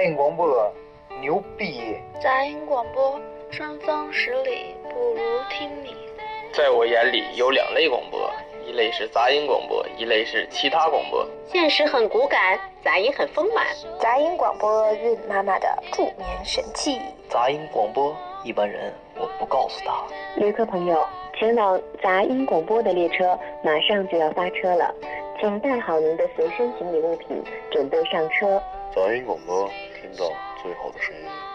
[0.00, 0.72] 杂音广播
[1.20, 1.98] 牛逼！
[2.22, 5.94] 杂音广播春风十里不如听你。
[6.54, 8.32] 在我眼里有两类广播，
[8.66, 11.28] 一类是杂音广播，一类是其他广播。
[11.52, 13.66] 现实很骨感，杂音很丰满。
[14.00, 16.98] 杂音广播孕妈妈的助眠神器。
[17.28, 20.02] 杂音广播一般人我不告诉他。
[20.36, 21.06] 旅客朋友，
[21.38, 24.94] 前往杂音广播的列车马上就要发车了，
[25.38, 28.58] 请带好您的随身行李物品，准备上车。
[28.92, 29.70] 杂音广播，
[30.10, 31.49] 听到最后的声音。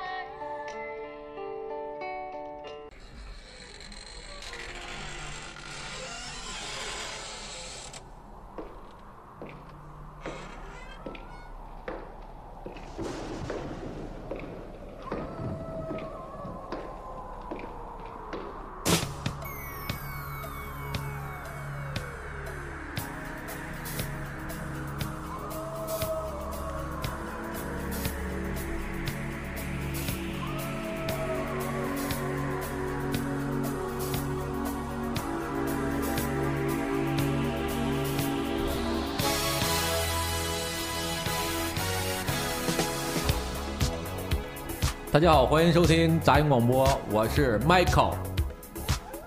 [45.15, 48.15] 大家好，欢迎收听杂音广播，我是 Michael。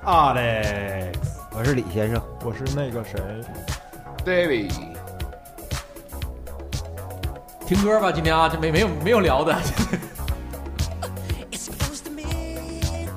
[0.04, 1.10] 啊嘞，
[1.56, 3.18] 我是李先生，我是那个谁
[4.22, 4.70] ，David。
[7.66, 9.56] 听歌吧，今天啊，这没没有没有聊的。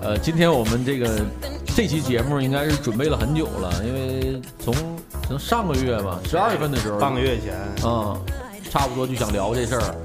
[0.02, 1.26] 呃，今天我们这个
[1.76, 4.74] 这期节目应该是准备了很久了，因为从
[5.28, 8.18] 从上个月吧，十二月份的时候，半个月前，嗯，
[8.70, 9.96] 差不多就想聊这事儿。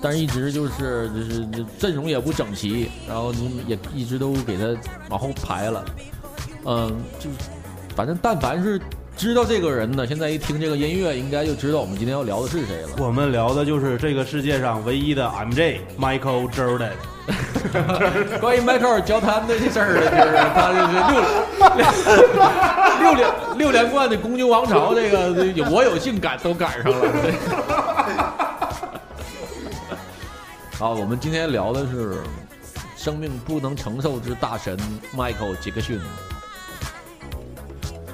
[0.00, 1.46] 但是一直就是就是
[1.78, 4.64] 阵容也不整齐，然后你也一直都给他
[5.08, 5.84] 往后排了，
[6.64, 7.28] 嗯，就
[7.96, 8.80] 反正但凡是
[9.16, 12.90] 知道这个人的，现在一听这个音乐，应该就知道我们今天要聊的是谁了。
[12.98, 16.92] 我们聊的就是这个世界上唯一的 MJ Michael Jordan。
[18.40, 20.92] 关于迈克尔交谈的这事儿，就是他就是
[23.02, 23.28] 六六连
[23.58, 25.34] 六连冠的公牛王朝，这个
[25.70, 27.00] 我有幸赶都赶上了。
[30.78, 32.22] 好，我们今天聊的是
[32.96, 34.78] 生命不能承受之大神
[35.12, 36.00] Michael 杰克逊。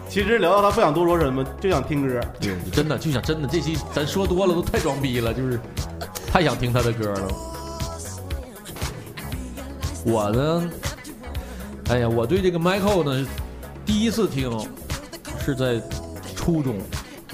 [0.08, 2.18] 其实聊到他不想多说什么，就想听歌。
[2.40, 5.60] 对，真的就想真的这期咱说多了都太装逼了，就是
[6.26, 7.28] 太想听他的歌了。
[10.06, 10.70] 我呢，
[11.90, 13.26] 哎呀，我对这个 Michael 呢，
[13.84, 14.50] 第一次听
[15.38, 15.82] 是在
[16.34, 16.76] 初中，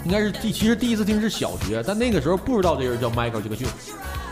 [0.05, 3.69] 应该是第其实第一次听是小学，但那个时候不知道这人叫 Michael 杰克逊。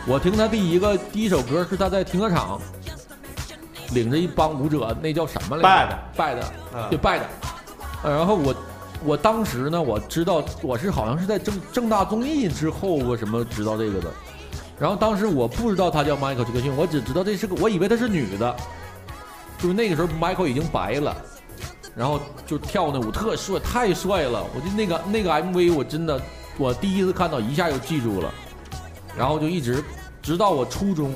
[0.09, 2.59] 我听他第一个第一首歌是他在停车场
[3.93, 5.99] 领着一帮舞者，那叫什么来着？
[6.17, 6.43] 拜的，
[6.91, 7.27] 就拜的。
[8.03, 8.55] 然后我
[9.05, 14.11] 我当时呢，我知道我是好像是在正正大综艺之后我什么知道这个的。
[14.81, 18.57] 然后当时我不知道他叫 Michael 杰克逊，我只知道这是个，我以为他是女的。
[19.59, 21.15] 就是那个时候 Michael 已经白了，
[21.95, 24.43] 然后就跳那舞特帅，太帅了。
[24.55, 26.19] 我就那个那个 MV 我真的
[26.57, 28.33] 我第一次看到一下就记住了，
[29.19, 29.83] 然后就一直
[30.23, 31.15] 直到我初中，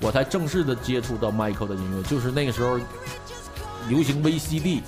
[0.00, 2.76] 我才正式的接触到 Michael 的音乐，就是那个时候
[3.88, 4.80] 流行 VCD，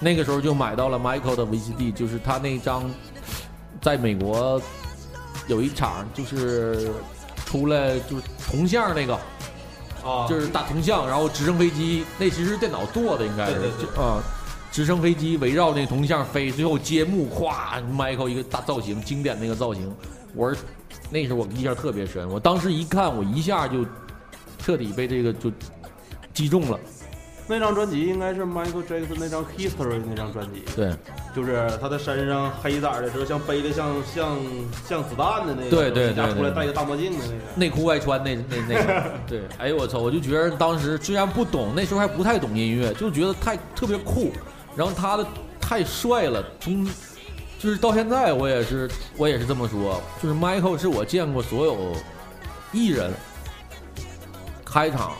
[0.00, 2.90] 那个时候就买到了 Michael 的 VCD，就是他那张
[3.80, 4.60] 在美国
[5.46, 6.90] 有一场就是。
[7.44, 9.14] 出来就是铜像那个，
[10.02, 13.56] 啊，就是大铜像，然后直升飞机，那其实是电脑做的，应该是
[13.94, 14.22] 啊，
[14.70, 19.94] 直升飞机围绕那铜像飞，最后揭幕，咵，Michael 一个大造型，经典那个造型，
[20.34, 20.56] 我是
[21.12, 23.84] 那时候我印象特别深，我当时一看，我一下就
[24.58, 25.52] 彻底被这个就
[26.32, 26.80] 击中了。
[27.46, 30.94] 那张专辑应该是 Michael Jackson 那张 History 那张专辑，对，
[31.34, 34.38] 就是他的身上黑色的时候，像背的像像
[34.88, 44.32] 像子弹的那个，对对对，出来戴个大墨镜的那个，内裤外穿那那那个， 对，哎呦我操，我就觉得当时虽然不懂，那时候还不太懂音乐，就觉得太特别酷，
[44.76, 45.26] 然后他的
[45.60, 46.86] 太帅了，从
[47.62, 51.92] 就是到现在我也是我也是这么说，就是 Michael 是我见过所有
[52.72, 53.12] 艺人
[54.64, 55.12] 开场。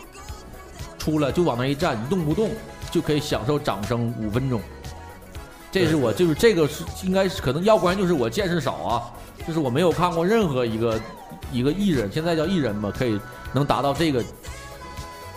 [0.99, 2.50] 出来就往那一站，一动不动
[2.93, 4.61] 就可以享受掌声五分钟。
[5.73, 9.11] 这是我就是这个是应该是可能要不然就是我见识少啊，
[9.45, 11.00] 就是我没有看过任何一个
[11.50, 13.19] 一个艺人，现在叫艺人吧，可以
[13.53, 14.23] 能达到这个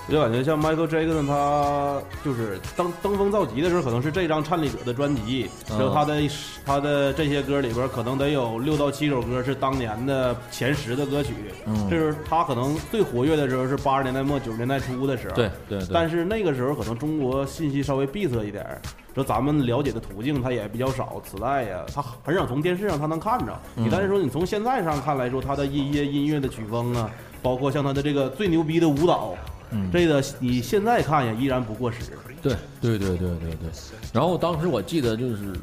[0.07, 6.21] 我就感觉像 Michael Jackson，他就是登登峰造极的时候，可能是这张《颤栗者》的专辑，然后他的
[6.63, 11.33] 他的这些歌里边，可能得有六到七首歌是当年的前十的歌曲。
[11.65, 15.35] 嗯这是他可能最活跃的时候是八十年代末九十年代初的时候。
[15.35, 18.79] 对对对但是那个时候可能中国信息稍微闭塞一点儿，
[19.15, 23.51] 说咱们了解的途径它也比较少，磁带呀，他很少从电视上他能看着。
[23.75, 27.09] 嗯你但是说你从现在上看来说，他的一些音乐的曲风啊，
[27.41, 29.35] 包括像他的这个最牛逼的舞蹈，
[29.71, 31.97] 嗯这个你现在看也依然不过时。
[32.41, 33.69] 对对对对对对。
[34.13, 35.53] 然后当时我记得就是，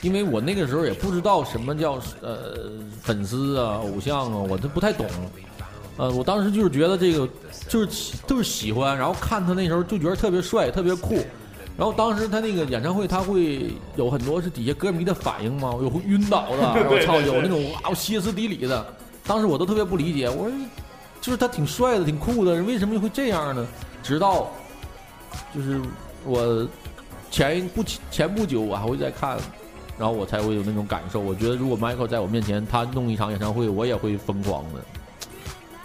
[0.00, 2.70] 因为我那个时候也不知道什么叫呃
[3.00, 5.06] 粉丝啊、偶像啊，我都不太懂。
[5.96, 7.28] 呃，我当时就是觉得这个
[7.68, 11.18] 就是就是喜欢，然后看他那时候就觉得特别帅、特别酷。
[11.76, 18.84] 然后当时他那个演唱会，他会有很多是底下歌迷的反应嘛，有会晕倒的， 然后操，有那种哇歇斯底里的。
[19.24, 20.52] 当时我都特别不理解，我说
[21.22, 23.66] 就是他挺帅的、挺酷的，人为什么会这样呢？
[24.02, 24.50] 直到
[25.54, 25.80] 就是
[26.24, 26.68] 我
[27.30, 29.38] 前不前不久我还会再看，
[29.96, 31.20] 然后我才会有那种感受。
[31.20, 34.80] 我觉得如果 Michael 在我面前，他弄一场演唱会，我也会疯狂的。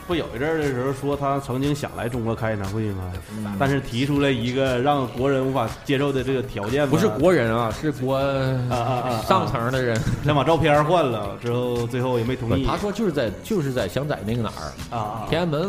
[0.08, 3.12] 不有一阵儿的时候说他曾经想来中国开演唱会吗？
[3.32, 8.24] 嗯但是提出了一个让国人无法接受的这个条件嘛，不是国人啊，是国啊
[8.70, 10.00] 啊啊上层的人。
[10.24, 12.66] 先把照片换了之后，最后也没同意。
[12.66, 15.62] 他说就是在就是在想在那个哪儿天安门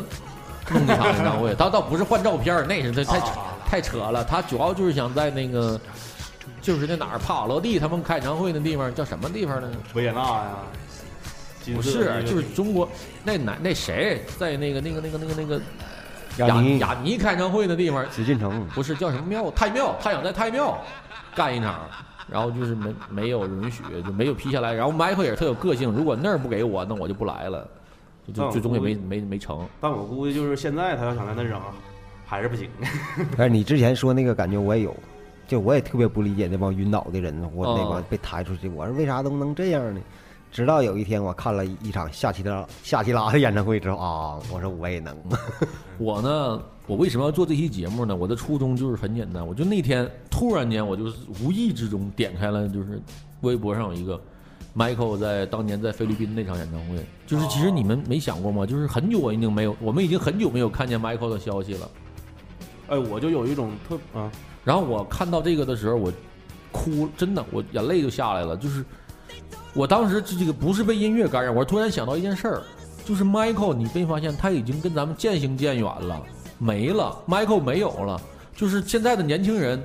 [0.70, 3.26] 弄一场演唱会，他倒不是换照片，那是他太扯
[3.66, 4.24] 太扯了。
[4.24, 5.80] 他主要就是想在那个
[6.62, 9.68] 就是那哪儿帕瓦罗蒂他们开演唱会那地方叫什么地方呢？
[9.94, 10.50] 维也纳呀，
[11.68, 12.88] 金不是就是中国
[13.24, 15.60] 那哪那谁在那个那个那个那个那个
[16.38, 19.50] 雅雅尼雅尼开演唱会的地方，紫禁城不是叫什么庙？
[19.50, 20.78] 太庙，他想在太庙
[21.34, 21.80] 干一场，
[22.30, 24.72] 然后就是没没有允许，就没有批下来。
[24.72, 27.68] 然后 Michael 也是特有个性，如果那儿不给我，那我就不来了，
[28.26, 29.66] 就那我就最终也没估没没成。
[29.80, 31.60] 但我估计就是现在他要想在那整，
[32.24, 32.68] 还是不行。
[33.36, 34.94] 但是你之前说那个感觉我也有，
[35.48, 40.00] 就我也特别不理解那帮晕倒的人，我那哦帮被抬出去，我说为啥都能这样呢？
[40.50, 45.16] 直到有一天我看了一场夏奇拉夏奇拉的演唱会之后啊，我说我也能。
[45.98, 48.16] 我呢，我为什么要做这期节目呢？
[48.16, 53.00] 我的初衷就是很简单，我就那天突然间，我就是无意之中点开了，就是
[53.42, 54.20] 微博上有一个
[54.76, 58.64] Michael 在当年在菲律宾那场演唱会，就是其实你们没想过吗？
[58.64, 61.90] 就是很久我已经没有，我们已经很久没有看见 Michael 的消息了。
[62.88, 64.30] 哎，我就有一种特啊，
[64.64, 66.10] 然后我看到这个的时候，我
[66.72, 68.56] 哭，真的，我眼泪就下来了。
[68.56, 68.84] 就是
[69.78, 72.62] 我当时这个不是被音乐感染，我突然想到一件事儿，
[73.04, 76.20] 就是 Michael，你没发现他已经跟咱们渐行渐远了，
[76.58, 78.20] 没了，Michael 没有了。
[78.56, 79.80] 就是现在的年轻人，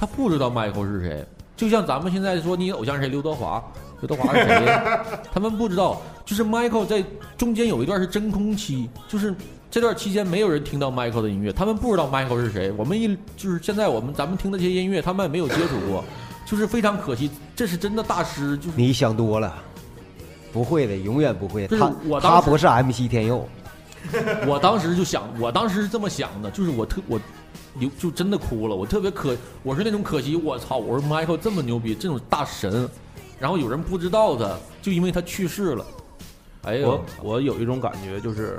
[0.00, 3.62] 他不知道 Michael 是谁，就像咱们现在说你偶像是谁，刘德华，
[4.00, 4.80] 刘德华是谁，
[5.30, 6.00] 他们不知道。
[6.24, 7.04] 就是 Michael 在
[7.36, 9.34] 中间有一段是真空期，就是
[9.70, 12.72] 这段期间没有人听到 Michael 的音乐，他们不知道 Michael 是谁。
[12.74, 16.02] 我们一就是现在我们咱们听的这些音乐，他们也没有接触过，
[16.48, 17.30] 就是非常可惜。
[17.54, 19.54] 这是真的大师，就是你想多了，
[20.52, 21.66] 不会的，永远不会。
[21.66, 23.46] 他我他不是 MC 天佑，
[24.48, 27.20] 我当时就想，我当时是这么想的，就是我特我
[27.78, 32.88] 流就真的哭了，我特别可，我是那种可惜，我操，我说 Michael 这么牛逼，这种大神，
[33.38, 35.84] 然后有人不知道他，就因为他去世了。
[36.62, 38.58] 哎呦我，我有一种感觉，就是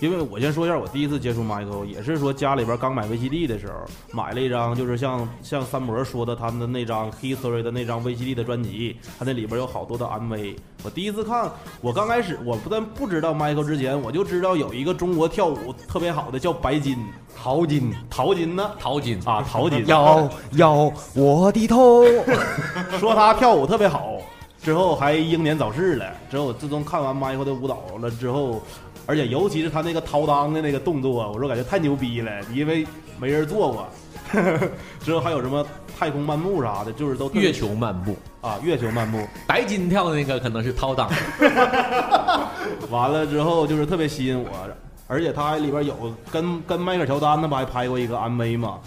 [0.00, 3.74] 因为我先说一下，我第一次接触 Michael 也是说家里边刚买 VCD 的时候，
[4.12, 10.56] 买了一张，就是像像三模说的他们的那张 History 的那张 VCD 的专辑，他那里边有好多的 MV。
[10.82, 11.50] 我第一次看，
[11.80, 16.98] 我刚开始我不但不知道 Michael 之前，我就知道有一个中国跳舞特别好的叫白金、
[17.36, 22.04] 淘金、淘金呢，淘金啊，淘金，摇摇 我的头，
[22.98, 24.16] 说他跳舞特别好，
[24.62, 26.06] 之后还英年早逝了。
[26.30, 28.60] 之后我自从看完 Michael 的舞蹈了之后，
[29.06, 32.86] 而且尤其是他那个掏裆的那个动作，我说感觉太牛逼了，因为
[33.18, 33.88] 没人做过。
[35.04, 35.64] 之后还有什么
[35.98, 39.18] 太空漫步啥的，就是都月球漫步啊，月球漫步。
[39.46, 41.08] 白金跳的那个可能是掏裆，
[42.90, 44.48] 完了之后就是特别吸引我，
[45.06, 45.94] 而且他还里边有
[46.32, 48.78] 跟跟迈克尔乔丹那不还拍过一个 MV 嘛？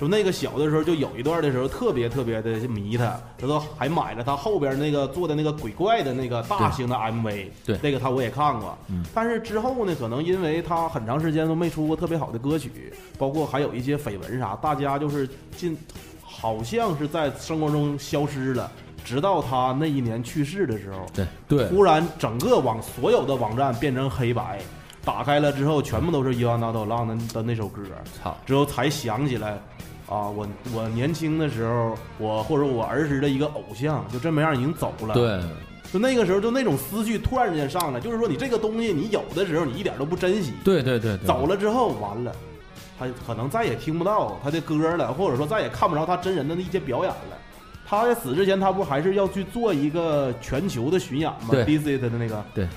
[0.00, 8.78] 就那个小的时候就有一段的时候特别特别的迷他，他都还买了他后边那个做的那个鬼怪的那个大型的 MV，对那个他我也看过。
[8.88, 15.76] 嗯但是之后呢，可能因为他很长时间都没出过特别好的歌曲，包括还有一些绯闻啥，大家就是进，
[16.22, 18.72] 好像是在生活中消失了。
[19.04, 24.60] 直到他那一年去世的时候，对对忽然整个网所有的网站变成黑白，
[25.04, 27.82] 打开了之后全部都是伊万纳多浪的的那首歌，
[28.22, 28.36] 操！
[28.46, 29.58] 之后才想起来，
[30.10, 35.14] 啊，我我年轻的时候，我或者我儿时的一个偶像就这么样已经走了。
[35.14, 35.40] 对，
[35.92, 42.34] 就那个时候就那种思绪突然之间上来，就是说你这个东西你有的时候你一点都不珍惜，对对对对，走了之后完了，
[42.98, 47.38] 他可能再也听不到他的歌了，或者说再也看不着他真人的那些表演了。
[47.86, 52.68] 他在死之前，他不还是要去做一个全球的巡演吗对？Visit 的那个，对。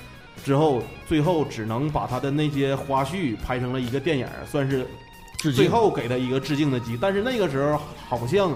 [0.43, 4.85] 之后，最后只能把他的那些花絮拍成了一个电影，算是
[5.51, 6.97] 最后给他一个致敬的机。
[7.00, 8.55] 但是那个时候好像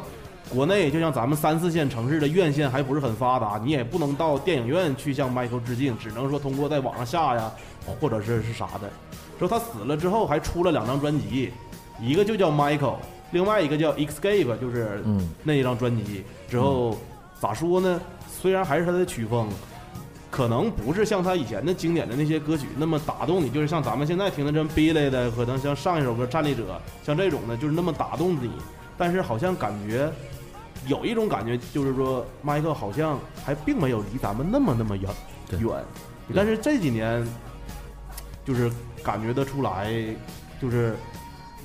[0.50, 7.52] 国内就像咱们三四线城市的院线还不是很发达，你也不能到电影院去向 Michael 致敬，只能说通过在网上下呀，
[8.00, 8.90] 或者是是啥的。
[9.40, 11.52] 说他死了之后还出了两张专辑，
[12.00, 12.96] 一个就叫 Michael，
[13.32, 16.24] 另外一个叫 Escape，就是嗯那一张专辑。
[16.50, 16.98] 之后
[17.40, 18.00] 咋说呢？
[18.40, 19.50] 虽然还是他的曲风。
[20.30, 28.52] 可能不是像他以前的经典的那些歌曲那么打动你，就是像咱们现在听的这 Billy 的，可能像上一首歌《站立者》，像这种的，就是那么打动你。
[28.98, 30.12] 但是好像感觉
[30.88, 35.10] 有一种感觉，就是说迈克好像还并没有离咱们那么那么远
[35.60, 35.72] 远。
[36.36, 37.26] 但是这几年，
[38.44, 38.72] 就是
[39.04, 39.94] 感觉得出来，
[40.62, 40.96] 就是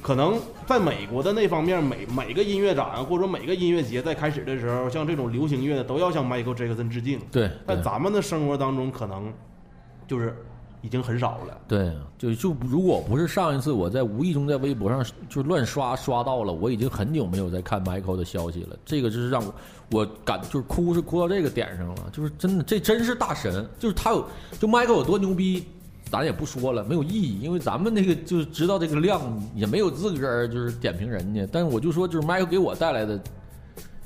[0.02, 7.20] 可能在美国的那方面，每每个音乐展或者说每个音乐节在开始的时候，像这种流行乐的都要向 Michael Jackson 致敬。
[7.30, 9.32] 对，在咱们的生活当中，可能
[10.08, 10.36] 就是
[10.80, 11.56] 已经很少了。
[11.68, 18.76] 对，就就如果不是上一次我在无意中在微博上就乱刷刷到了，我已经很久没有在看 Michael 的消息了。
[18.84, 19.54] 这个就是让我
[19.90, 24.26] 我感就是哭是哭到这个点上了，就是真的这真是大神，就是他有
[24.58, 25.64] 就 Michael 有多牛逼。
[26.12, 29.22] 咱也不说了，没有意义，因为咱们那个就是知道这个量，
[29.54, 31.48] 也没有资格就是点评人家。
[31.50, 33.18] 但是我就说，就是 Michael 给我带来的，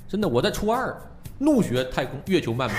[0.06, 0.96] 真的，我在初二
[1.36, 2.74] 怒学太空月球漫步，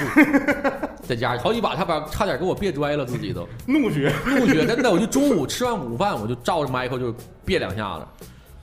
[1.06, 8.06] 在家好几把，他把差点给我别拽了，自己都 怒学怒学，真的，我就中午吃完午饭，我就照着 Michael 就别两下子。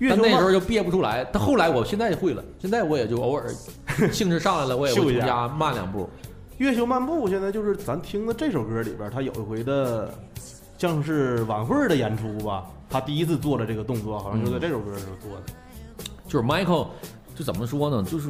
[0.09, 3.47] 但那时候就憋不出来，但后来我现在会了，现在我也就偶尔
[4.11, 6.09] 兴致上来了，我也会从家慢两步。
[6.59, 10.12] 月球漫步现在就是咱听的这首歌里边，他有一回的
[10.87, 15.43] 像是晚会的演出吧，他第一次做的这个动作，好像就在这首歌时候做的。
[16.29, 16.88] 就是 Michael，
[17.35, 18.03] 就怎么说呢？
[18.03, 18.29] 就是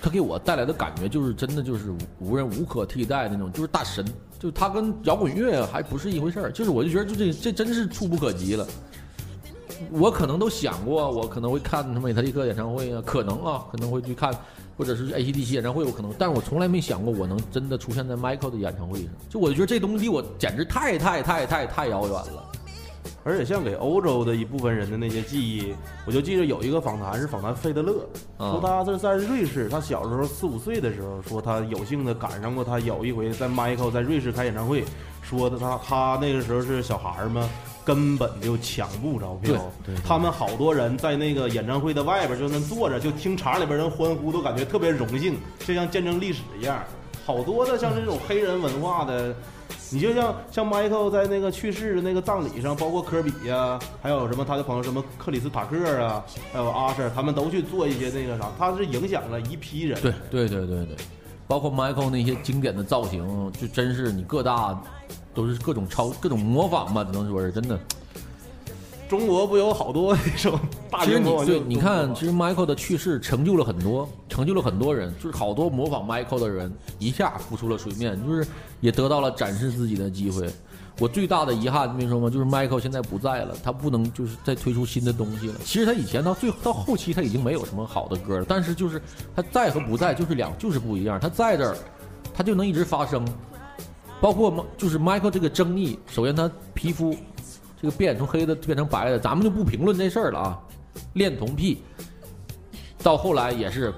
[0.00, 4.02] 他给我带来的感觉，就是真的就是无人无可替代那种，就是大神。
[4.38, 8.66] 就他跟摇滚乐还不是一回事儿，就是我就觉得就这这真是触不可及了。
[9.90, 14.34] 我可能都想过，我可能会看他美特利克演唱会啊，可能啊，可能会去看，
[14.80, 19.08] 或者是 ACDC 演唱会，我可能，但是我从来没想过我能真的出现在 Michael 的演唱会上。
[19.28, 22.50] 就我就觉得这东西离我简直太太太太太遥远了。
[23.22, 25.74] 而且像给欧洲的一部分人的那些记忆，
[26.06, 27.92] 我就记得有一个访谈是访谈费德勒，
[28.38, 34.82] 说他是在瑞士，他小时候四五岁的时候，说他有幸的赶上过他有一回在 Michael 在瑞士开演唱会，
[35.20, 37.46] 说的他他那个时候是小孩嘛。
[37.84, 39.54] 根本就抢不着票，
[40.06, 46.82] 他们好多人在那个演唱会的外边就那坐着，就听场里边人欢呼，都感觉特别荣幸，就像见证历史一样。
[47.24, 49.34] 好多的像这种黑人文化的，
[49.90, 60.00] 你就像像 Michael 在那个去世的那个葬礼上，包括科比呀、啊，还有什么他的朋友什么克里斯塔克啊，还有阿 Sir，他们都去做一些那个啥，他是影响了一批人。
[60.00, 60.96] 对对对对对，
[61.50, 64.80] 包括 Michael 那些经典的造型，就真是你各大。
[65.32, 67.78] 都是各种超各种模仿吧，只能说是真的。
[69.08, 70.58] 中国不有好多那种
[70.90, 78.44] 大其实你对，你看，其实 Michael 的去世成就了很多，成就了很多人，就是好多模仿 Michael 的人一下浮出了水面，就是
[78.80, 80.50] 也得到了展示自己的机会。
[81.00, 82.28] 我最大的遗憾，你说吗？
[82.28, 85.54] 就是 Michael 现在不在了，他不能就是再推出新的东西了。
[85.64, 89.00] 其实他以前到最到后期他已经没有什么好的歌了，但是就是
[89.34, 91.18] 他在和不在就是两就是不一样。
[91.18, 91.74] 他在这儿，
[92.34, 93.26] 他就能一直发声。
[94.20, 97.16] 包括就是 Michael 这个争议，首先他皮肤
[97.80, 100.58] 这个变从黑的变成白的，咱们就不评论这事儿了啊。
[101.14, 101.82] 恋童癖，
[103.02, 103.94] 到后来也是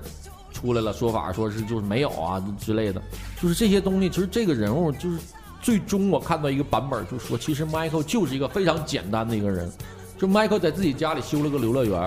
[0.53, 3.03] 出来了说法，说是就是没有啊之类的，
[3.41, 4.09] 就是这些东西。
[4.09, 5.19] 其实这个人物就是
[5.63, 9.73] 最终我看到一个版本，就说其实 Michael 就是一个非常简单的一个人，
[10.19, 12.01] 就 Michael 在自己家里修了个游乐园，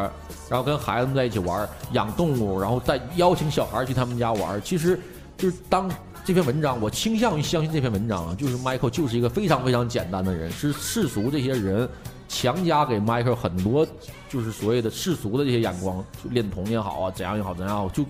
[0.49, 4.61] 然后跟孩子们在一起玩，养动物，然后再邀请小孩去他们家玩。
[4.61, 4.99] 其实
[5.35, 5.89] 就是当。
[6.27, 11.87] 这篇文章，我倾向于相信这篇文章啊，就是 Michael 就是一个非常非常简单的人，是世俗这些人
[12.27, 13.85] 强加给 Michael 很多
[14.27, 18.03] 就是所谓的世俗的这些眼光，就恋童也好啊，怎样也好，怎样，就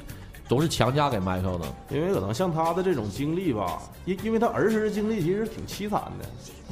[0.48, 1.66] 都是强加给 Michael 的。
[1.90, 6.26] 因为可能像他的这种经历吧，因因为他儿时的经历其实挺凄惨的。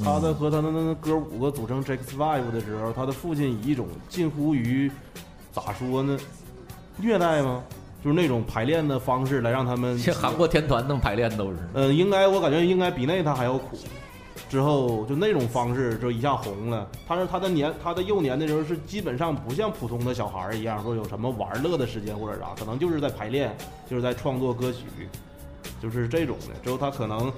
[0.04, 4.90] 他的和他的那哥五个组成 Jack's Five 的时候，他的父亲以一种近乎于
[5.52, 6.18] 咋说呢，
[6.96, 7.62] 虐待吗？
[8.02, 11.56] 就是那种排练的方式来让他们，像韩国天团那么排练都是。
[11.72, 13.78] 嗯、呃，应该我感觉应该比那他还要苦。
[14.48, 16.88] 之后就那种方式就一下红了。
[17.06, 23.56] 他说他的年他的幼年的时候是基本上不像普通的小孩一样说有什么玩乐的时间或者啥，可能就是在排练，
[23.88, 25.08] 就是在创作歌曲，
[25.82, 26.54] 就是这种的。
[26.62, 27.32] 之后他可能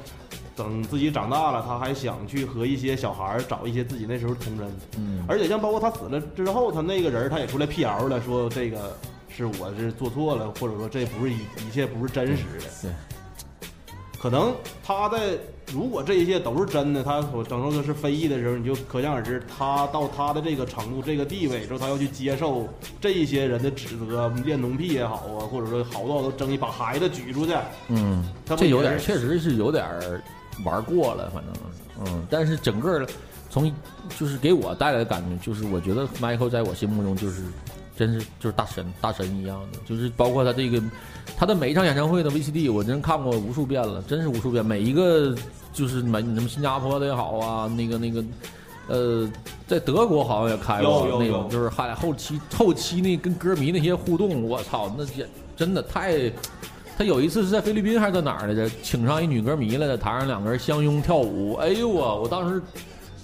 [0.54, 4.66] 等自己长大了，他还想去和一些小孩儿找一些自己那时候童真。
[4.98, 8.96] 嗯，而且像包括他死了之后，他那个人他也出来辟谣了，说这个
[9.28, 11.36] 是我是做错了，或者说这不是一
[11.66, 12.94] 一切不是真实的。
[14.26, 14.52] 可能
[14.84, 15.38] 他在
[15.72, 22.68] 如果这一切都是真的，他所整个是非议的时候，你就可想而知，他到他的这个程度、这个地位之后，他要去接受
[23.00, 27.54] 这一些人的指责，恋童癖也好啊，或者说好多好多争议，把孩子举出去，
[27.86, 29.84] 嗯，这有点确实是有点
[30.64, 31.54] 玩过了，反正
[32.04, 33.06] 嗯，但是整个
[33.48, 33.72] 从
[34.18, 37.44] 就是给我带来的感觉，就是我觉得 Michael 在我心目中就是
[37.96, 40.82] 真是就是大神大神一样的，就是包括他这个
[41.36, 45.34] 他的每一场演唱会的 VCD，我真看过无数遍了，真是无数遍，每一个
[45.72, 48.24] 就是每什么新加坡的也好啊，那个那个。
[48.88, 49.28] 呃，
[49.66, 55.26] 在德国好像也开过那种，就是还后期后期那跟歌迷那些互动，我操，那也
[55.56, 56.30] 真的太
[56.96, 61.54] 他有一次是在菲律宾还是在哪儿来着，请上一女歌迷来，在台上两个人相拥跳舞。
[61.54, 62.62] 哎呦我，我当时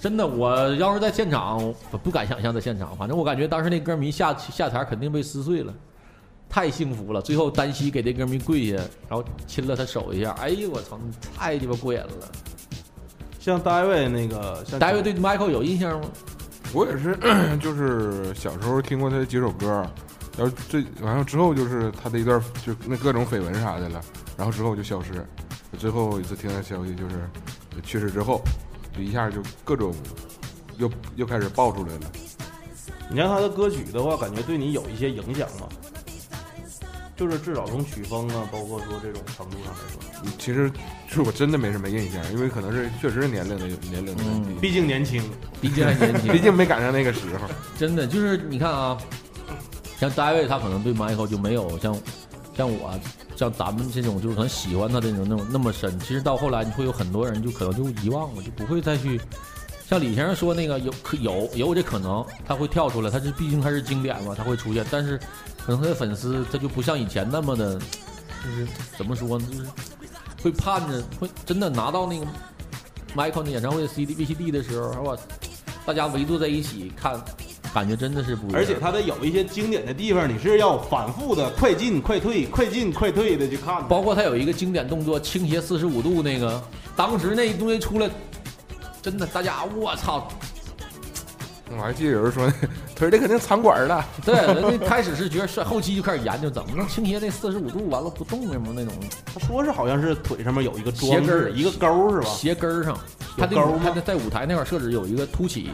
[0.03, 5.73] 真的，我要是在现场，我不敢想象在现场，反正我感觉当时那歌迷下下台肯定被撕碎了，
[6.49, 7.21] 太幸福了。
[7.21, 10.31] 最后单膝给那歌迷跪下，然后亲了他手一下。
[10.41, 12.29] 哎呦我操，你太鸡巴过瘾了！
[13.39, 16.07] 像大卫那个，像大卫对 Michael 有印象吗？
[16.73, 17.17] 我也是，
[17.61, 19.89] 就是小时候听过他的几首歌，
[20.37, 24.01] 然后这完了之后就是他的一段就那各种绯闻啥的了，
[24.35, 25.25] 然后之后就消失。
[25.77, 27.29] 最后一次听到消息就是
[27.83, 28.41] 去世之后，
[28.95, 29.93] 就一下就各种
[30.77, 32.11] 又又开始爆出来了。
[33.09, 35.67] 你像他的歌曲的话，感觉对你有一些影响吗？
[37.15, 40.69] 就是至少从曲风啊，包括说这种程度上来说，其实
[41.07, 45.23] 是我真的没什么印象，因为可能是确实是年龄的年龄的问题，毕竟年轻，
[45.61, 47.47] 毕竟还年轻， 毕竟没赶上那个时候。
[47.77, 48.97] 真的就是你看啊，
[49.99, 51.95] 像大卫他可能对 Michael 就没有像
[52.55, 52.99] 像我
[53.35, 55.99] 像咱们这种就是很喜欢他这种那种那么深。
[55.99, 59.19] 其实到后来你会有很多人就可能就遗忘了，就不会再去。
[59.85, 65.19] 像李先生说那个有可有有这可能，他会跳出来，他是毕竟他是经典嘛，他会出现，但是
[65.65, 68.67] 可能他的粉丝他就不像以前那么的，就是
[68.97, 69.65] 怎么说呢，就是
[70.41, 72.25] 会盼着会真的拿到那个
[73.15, 75.19] Michael 的演唱会 CD VCD 的时候，我
[75.85, 77.21] 大家围坐在一起看，
[77.73, 78.59] 感觉真的是不一样。
[78.59, 83.87] 而且他的有一些经典的地方，你是要反复的快进快退、快进快退的去看。
[83.87, 86.61] 包括他有一个经典动作倾斜四十五度那个，
[86.95, 88.09] 当时那东西出来。
[89.01, 90.29] 真的，大家我操！
[91.75, 92.49] 我还记得有人说，
[92.95, 94.05] 腿这肯定藏管了。
[94.23, 98.93] 对，人家开始是觉得帅，后期就开始研究怎么能倾斜那四十五度，完了不动什么那种。
[99.25, 102.27] 他说是好像是腿上面有一个鞋跟一个钩是吧？
[102.27, 102.97] 鞋跟上，
[103.37, 105.71] 他那他在在舞台那块设置有一个凸起，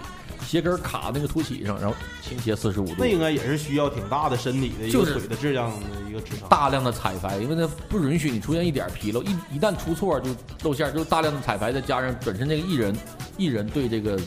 [0.49, 2.95] 鞋跟卡那个凸起上，然后倾斜四十五度。
[2.97, 6.49] 那应该也是需要挺大的身体的一个腿的质量的一个支撑。
[6.49, 12.97] 大量的彩排，因为它不允许你出现一点纰漏，一一旦出错就露馅，就大量的彩排，再加上本身这个艺人
[13.38, 14.19] 艺人对这个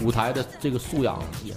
[0.00, 1.52] 舞台的这个素养也。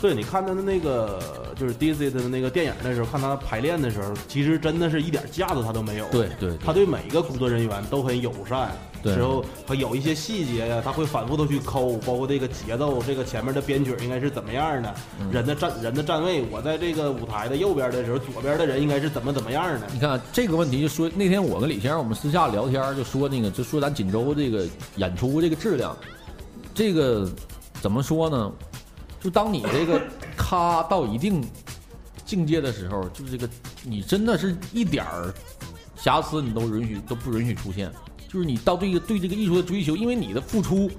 [0.00, 1.18] 对，你看他的那个
[1.56, 6.06] 就是 DC 的那个电影的时候，看他排练的时候，其实真的是一点架子他都没有。
[6.10, 8.70] 对对，他对每一个工作人员都很友善。
[9.00, 14.92] 对，之后他有一些细节呀，他会反复的去抠，包括这个节奏，这个前面的编曲应该是怎么样的，
[15.30, 19.86] 人的站人的站位，我在这个舞台的右边的时候，左边的人应该是怎么怎么样的。
[19.92, 25.96] 你看这个问题，就说那天我跟李先生我们私下聊天，就说那个就说咱锦州这个演出这个质量，
[26.74, 27.30] 这个
[27.80, 28.52] 怎么说呢？
[29.20, 30.00] 就当你这个
[30.36, 31.44] 咔到一定
[32.24, 33.48] 境界的时候，就是这个
[33.82, 35.32] 你真的是一点儿
[35.96, 37.92] 瑕疵你都允许都不允许出现。
[38.28, 40.90] 就是你到这个对这个艺术的追求，因为你的付出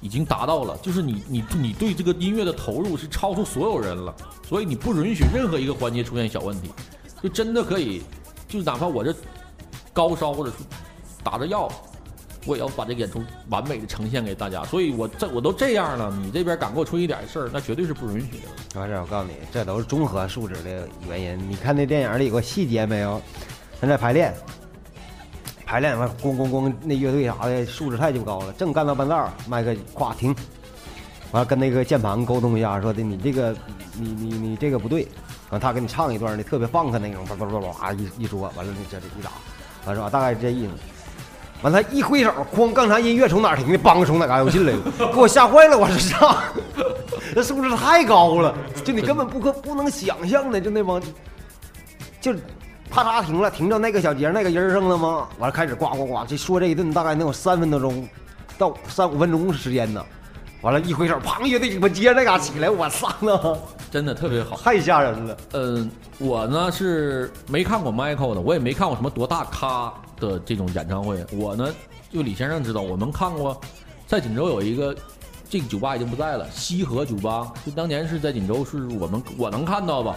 [0.00, 4.14] 已经达到了，就是你你你对这个音乐的投入是超出所有人了，
[4.48, 6.70] 所以你不允许任何一个环节出现小问题，
[7.22, 8.02] 就真的可以，
[8.48, 9.14] 就哪怕我这
[9.92, 10.64] 高烧或者是
[11.22, 11.70] 打着药，
[12.46, 14.64] 我也要把这个演出完美的呈现给大家。
[14.64, 18.80] 所以我这我都这样了，你这边敢给我出一点事儿，那绝对是不允许的。
[18.80, 21.50] 完事儿，我告诉你，这都是综合素质的原因。
[21.50, 23.20] 你看那电影里有个细节没有？
[23.80, 24.34] 他在排练。
[25.66, 28.52] 排练完，咣咣咣，那乐队啥的素质太就高了。
[28.54, 30.34] 正干到半道，麦克咵停，
[31.30, 33.54] 完了跟那个键盘沟通一下，说的你这个，
[33.92, 35.06] 你你你这个不对。
[35.50, 39.30] 完他给你唱一段那特别放克那种，叭叭叭叭一一说，完了你这里一打，
[39.84, 40.08] 完是吧？
[40.08, 40.72] 大概是这意思。
[41.62, 43.78] 完了一挥手，哐，刚才音乐从哪儿停的？
[43.78, 45.76] 梆，从哪嘎又进来了，给我吓坏了！
[45.76, 46.36] 我说上，
[47.34, 51.00] 这素质太高了，就你根本不可不能想象的，就那帮，
[52.20, 52.34] 就。
[52.90, 55.28] 啪嚓停了，停到那个小节那个音上了吗？
[55.38, 58.08] 完了开始呱呱呱，这说这一顿大概能有三分多钟，
[58.56, 60.02] 到三五分钟时间呢。
[60.62, 63.58] 完了，一挥手，砰，乐队我接那嘎起来，我操呢，
[63.92, 65.36] 真的特别好，太吓人了。
[65.52, 71.24] 嗯，我呢是没看过 Michael 的，我也没看过什么多大咖的这种演唱会。
[71.32, 71.74] 我呢
[72.10, 73.60] 就李先生知道，我们看过，
[74.06, 74.96] 在锦州有一个
[75.48, 80.16] 这个酒吧已经不在了，西河酒吧，就当年是在锦州是我们我能看到吧，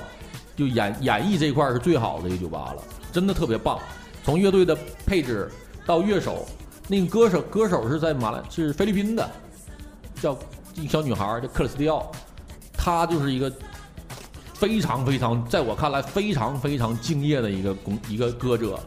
[0.56, 3.80] 就演演绎这一块是最好的一个酒吧了，真的特别棒。
[4.24, 5.50] 从乐队的配置
[5.86, 6.46] 到乐手，
[6.88, 9.30] 那个歌手歌手是在马来是菲律宾的，
[10.16, 10.38] 叫
[10.76, 12.12] 一个小女孩叫克里斯蒂奥，
[12.74, 13.52] 她就是一个
[14.54, 18.80] 非常非常在我看来非常非常敬业的一个工一个歌者。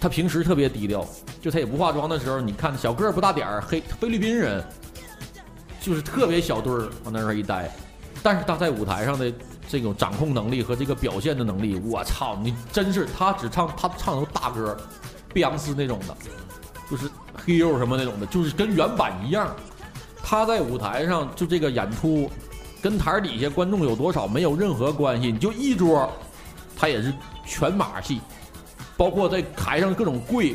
[0.00, 1.06] 他平时特别低调，
[1.42, 4.64] 就他也不化妆的时候，你看小个儿不大点儿，黑菲律宾人，
[5.80, 7.70] 就是特别小墩儿往那儿一待，
[8.22, 9.30] 但是他在舞台上的
[9.68, 14.76] 这种掌控能力和这个表现的能力，我操，你真是他只唱他唱的都大歌，
[15.34, 16.16] 碧昂斯那种的，
[16.90, 17.08] 就是
[17.46, 19.54] Hero 什么那种的，就是跟原版一样。
[20.22, 22.30] 他在舞台上就这个演出，
[22.80, 26.10] 跟台底下观众有多少没有任何关系，你就一桌，
[26.76, 27.12] 他也是
[27.44, 28.20] 全马戏，
[29.00, 30.54] 包括在台上各种跪。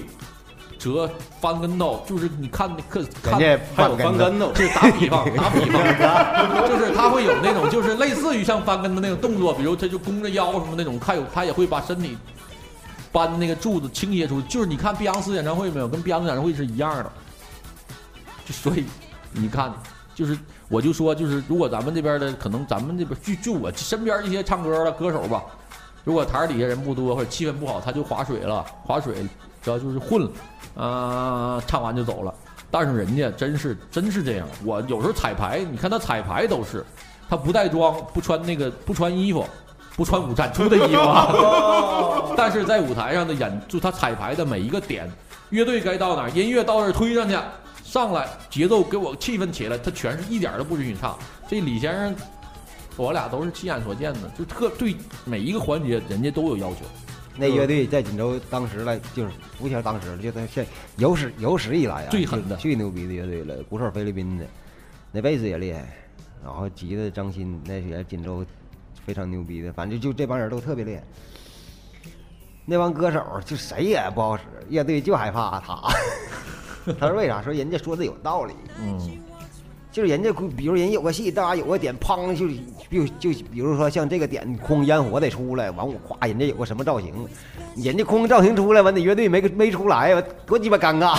[0.77, 1.09] 折
[1.41, 12.15] 翻跟头，就是你看可看人家还有翻跟头，就是打比方， 打比方，就是他会有那种，就是类似于像翻跟头那种动作，比如他就弓着腰什么那种，他有他也会把身体
[13.11, 17.11] 搬那个柱子倾斜出去，就是你看碧昂斯演唱会没有，跟碧昂斯演唱会是一样的，
[18.45, 18.85] 就所以
[19.31, 19.73] 你看，
[20.13, 25.41] 就是我就说，就是如果咱们这边的可能咱们这边就就我身边一些唱歌的歌手吧，
[26.05, 29.15] 如果台底下人不多或者气氛不好，他就划水了，划水
[29.61, 30.31] 主要就是混了。
[30.81, 32.33] 啊、唱完就走了。
[32.69, 36.85] 但是人家真是真是这样，我有时候彩排，你看他彩排都是，
[37.29, 39.45] 他不带妆，不穿那个不穿衣服，
[39.95, 41.27] 不穿午餐出的衣服啊，
[42.35, 45.09] 但是在舞台上的演，就他彩排的每一个点，
[45.51, 47.37] 乐队该到哪儿，音乐到这儿推上去，
[47.85, 51.15] 上来节奏给我气氛起来，他全是一点儿都不允许差。
[51.47, 52.15] 这李先生，
[52.97, 56.81] 我俩都是亲眼所见的，就特对每一个环节人家都有要求。
[57.37, 60.65] 那乐队在锦州当时来就是不像当时，就在现
[60.97, 63.61] 有史有史以来啊最狠的最牛逼的乐队了。
[63.63, 64.45] 鼓手菲律宾的，
[65.11, 65.85] 那贝斯也厉害，
[66.41, 68.45] 然后吉他张鑫那也锦州
[69.05, 71.03] 非常牛逼的，反正就这帮人都特别厉害。
[72.65, 75.81] 那帮歌手就谁也不好使，乐队就害怕他。
[76.97, 77.41] 他说为啥？
[77.41, 78.53] 说人家说的有道理。
[78.79, 78.97] 嗯，
[79.95, 82.49] 就是人家比如人有个戏，大家有个点，砰就
[82.89, 87.13] 就就比如说像这个点，空烟火得出来，完我夸，人家有个什么造型，
[87.77, 91.17] 人家空造型出来，完你乐队没没出来，多鸡巴尴尬。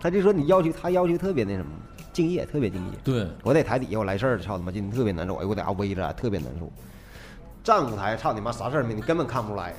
[0.00, 1.70] 他就说你要求他要求特别那什么，
[2.14, 2.92] 敬业，特别敬业。
[3.04, 6.72] 对，我在台底下我来事儿，操他妈今天，特别难受，哎，我在家围着，特别难受。
[7.62, 9.74] 站舞台，操你妈啥事儿没，你根本看不出来。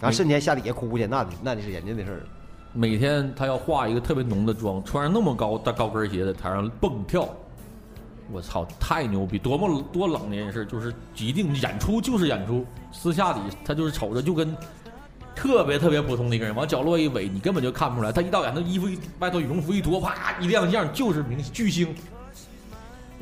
[0.00, 2.22] 然后瞬间下底下哭去，那那就是人家的事儿。
[2.72, 7.28] 每天他要化一个特别浓的妆，穿上那么高大高跟鞋在台上蹦跳，
[8.30, 9.38] 我操，太牛逼！
[9.38, 14.54] 多么多冷的一件事，就是一定演出就是演出，私下里他就是瞅着就跟
[15.34, 18.12] 特别特别普通的一个人，往角落一围，你根本就看不出来。
[18.12, 21.94] 他一到演，他衣服一外头羽绒服一脱，啪一亮相就是明星巨星。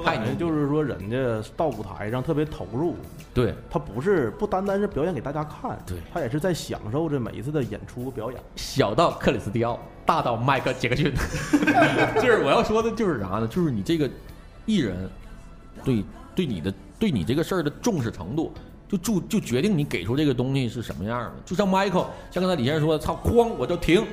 [0.05, 0.35] 太牛！
[0.35, 2.97] 就是说，人家到舞台上特别投入，
[3.33, 8.41] 对他不是不单单是表演给大家看，对他也是在享受着每一次的演出表演。
[8.57, 11.13] 小到克里斯蒂奥，大到迈克杰克逊，
[12.17, 13.47] 就是我要说的就是啥呢？
[13.47, 14.11] 就是你这个
[14.67, 15.09] 艺人
[15.85, 16.05] 对
[16.35, 18.53] 对你的对你这个事儿的重视程度，
[18.89, 21.33] 就注就决定你给出这个东西是什么样的。
[21.45, 24.05] 就像 Michael，像刚才李先生说的，操，哐我就停。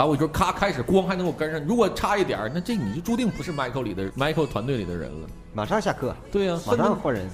[0.00, 1.62] 完，我就咔开始，光还能够跟上。
[1.64, 5.28] 如果差一点儿，那这你就注定不是 Michael 里的 Michael 团队里的人了。
[5.52, 7.28] 马上下课，对呀、马上换人。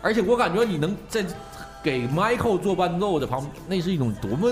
[0.00, 1.22] 而且我感觉你能在
[1.82, 4.50] 给 Michael 做伴奏的旁，那是一种多么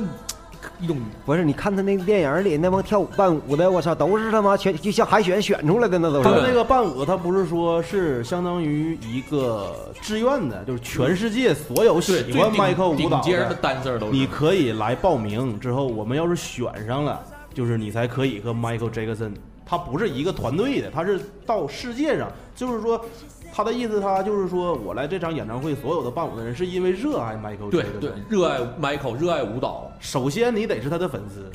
[0.80, 6.24] 一种不是，你看他那个电影里那帮跳舞伴舞的，我操，都是他妈全就像海选选出来的那都是。
[6.24, 15.58] 他那个伴舞，他不是说是相当于一个志愿的，就是全世界所有喜欢 Michael 舞蹈的 dancer 都是你可以来报名。
[15.58, 17.20] 之后我们要是选上了，
[17.58, 19.32] 就是你才可以和 Michael Jackson。
[19.66, 23.04] 他不是一个团队的，他是到世界上，就是说，
[23.52, 29.90] 他的意思，他就是说我来这场演唱会，所有的伴舞的人是因为热爱 Michael 对对，热爱 Michael，热爱舞蹈。
[29.98, 31.50] 首先你得是他的粉丝，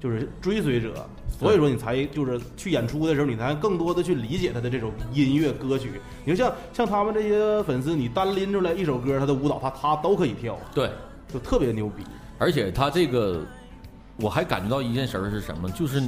[0.00, 0.94] 就是追随者，
[1.38, 6.00] 所以说你才就是去演出的时候，你才更多的去理解他的这种音乐歌曲。
[6.24, 10.90] 你就像像他们这些粉丝，你单拎出来一首歌，他的舞蹈他他都可以跳，对，
[11.30, 12.02] 就特别牛逼。
[12.38, 13.42] 而且他这个，
[14.16, 16.02] 我还感觉到一件事儿是什么，就是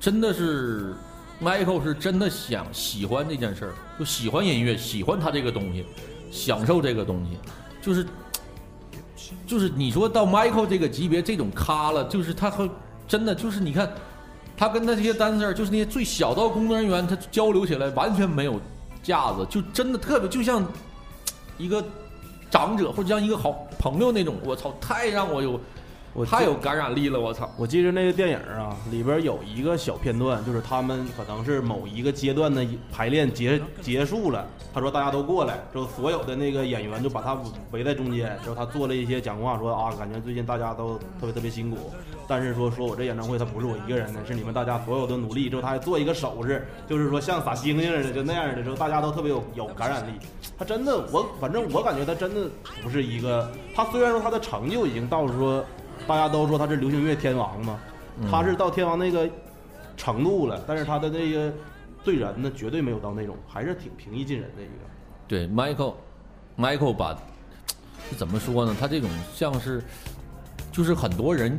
[0.00, 0.94] 真的是
[1.42, 5.84] Michael 是真的想喜欢这件事儿，就喜欢音乐，喜欢他这个东西，
[6.30, 7.38] 享受这个东西，
[7.82, 8.06] 就是
[9.46, 12.68] 就是你说到 Michael 这个级别这种咖了，就是他和
[13.06, 13.92] 真的就是你看
[14.56, 18.60] 他跟他这些 dancer，就是那些最小到工作人员，他交流起来完全没有
[19.02, 20.66] 架子，就真的特别就像
[21.58, 21.84] 一个
[22.50, 25.60] 长者或者像一个好朋友那种，我操，太让我有
[26.14, 27.50] 我太有感染力了，我操！
[27.56, 37.36] 我记得那个电影啊，里边有一个小片段，就是他们可能是某一个阶段的排练结结束了，他说大家都过来，之后所有的那个演员就把他
[37.72, 41.90] 围在中间，之后他做了一些讲话，说啊，感觉最近大家都特别特别辛苦，
[42.28, 45.50] 但是说说我这演唱会他不是我一个人的，是你们大家所有的努力。
[45.50, 50.12] 之后他还做一个手势，就是说像撒星星似的，就那样的，之后大家都特别有有感染力。
[50.56, 52.48] 他真的，我反正我感觉他真的
[52.84, 55.64] 不是一个，他虽然说他的成就已经到说。
[56.06, 57.78] 大家都说他是流行乐天王嘛，
[58.30, 59.28] 他是到天王那个
[59.96, 61.52] 程度了，但是他的那个
[62.04, 64.72] 对人呢，绝对没有到那种，还是挺平易近人的一个。
[65.26, 67.18] 对，Michael，Michael 把
[68.16, 68.76] 怎么说呢？
[68.78, 69.82] 他这种像是，
[70.70, 71.58] 就是很多人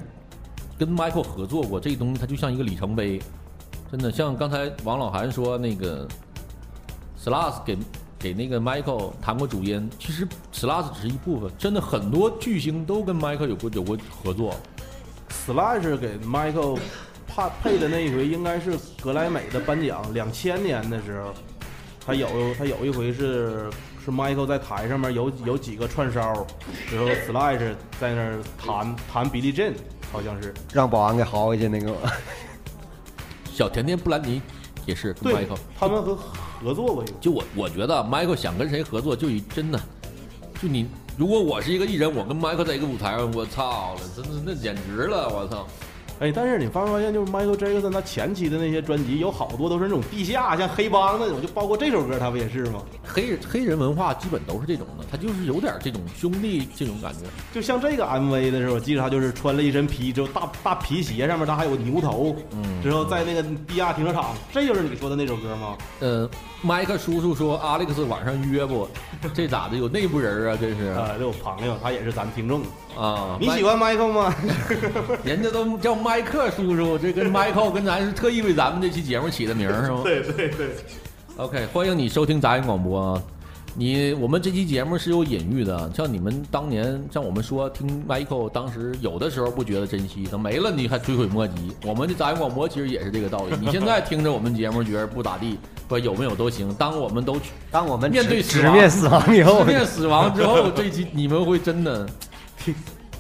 [0.77, 3.19] 跟 Michael 合作过，这东西它就像一个里程碑，
[3.91, 4.11] 真的。
[4.11, 6.07] 像刚才王老韩说那个
[7.19, 7.77] Slash 给。
[8.25, 14.55] 给那个 Michael 弹过主音，其实 Slash 只是一部分，真的很多巨星都跟 Michael 有过有过合作。
[15.45, 16.79] Slash 给 Michael
[17.29, 21.35] 配配的那一回应该是格莱美的颁奖，两千年的时候，
[22.03, 23.69] 他有他有一回是
[24.03, 26.47] 是 Michael 在台上面有有几个串烧，
[26.91, 29.73] 然后 Slash 在那儿弹弹 Billie Jean，
[30.11, 31.95] 好像是让保安给薅下去那个。
[33.53, 34.41] 小甜甜布兰妮
[34.87, 36.17] 也是跟 Michael，他们和。
[36.63, 39.79] 合作吧，就我我觉得 Michael 想跟谁合作，就真的，
[40.61, 40.87] 就你
[41.17, 45.67] 如果我是一个艺人，我跟 Michael 在一个舞台上，我操了，真的那简直了，我操。
[46.19, 52.81] 哎，但是你发没发现，就是 Michael Jackson 他前期的那些专辑，有好多都是那种地下，像黑帮那种，就包括这首歌，他不也是吗？
[53.03, 57.19] 黑黑人文化基本都是这种的，他就是有点这种兄弟这种感觉。
[57.53, 65.77] 就像这个 MV 的时候，我记得他就是穿了一身皮，之后大大皮鞋上面他还有牛头，嗯，之后在那个地下停车场，这就是你说的那首歌吗？
[65.99, 66.29] 呃，
[66.65, 68.87] 麦克叔叔说阿历克斯晚上约不？
[69.35, 69.77] 这咋的？
[69.77, 70.57] 有内部人啊？
[70.59, 72.61] 这是啊，这我朋友，他也是咱听众
[72.97, 73.37] 啊。
[73.39, 74.35] 你喜欢 Michael 吗？
[75.23, 80.01] 人家都叫麦克叔叔，这跟 Michael 跟咱是特意为咱们这期节目起的名是吗？
[80.03, 80.69] 对对对。
[81.37, 83.21] OK，欢迎你收听杂音广播啊。
[83.77, 91.75] 你我们这期节目是有隐喻的，像你们当年像我们说听 Michael，当时有的时候不觉得珍惜，等没了你还追悔莫及。
[91.83, 93.53] 我们的杂音广播其实也是这个道理。
[93.59, 95.59] 你现在听着我们节目觉得不咋地，
[95.89, 96.73] 不有没有都行。
[96.75, 97.37] 当我们都
[97.69, 102.07] 当我们面对直面死亡以后，直 面死亡之后，这期你们会真的
[102.57, 102.73] 听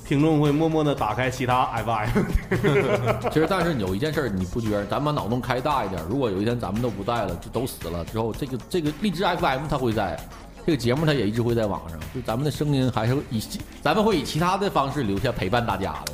[0.07, 2.23] 听众会默默的打开其他 FM。
[3.29, 4.85] 其实，但是有一件事你不觉得？
[4.85, 10.17] 咱把脑洞开大一点，如果有一天咱们都不在了，就都死了之后，这个这个荔枝 FM 它会在。
[10.65, 13.39] 这个节目它也一直会在网上，就咱们的声音还是以
[13.83, 16.13] 咱们会以其他的方式留下陪伴大家的，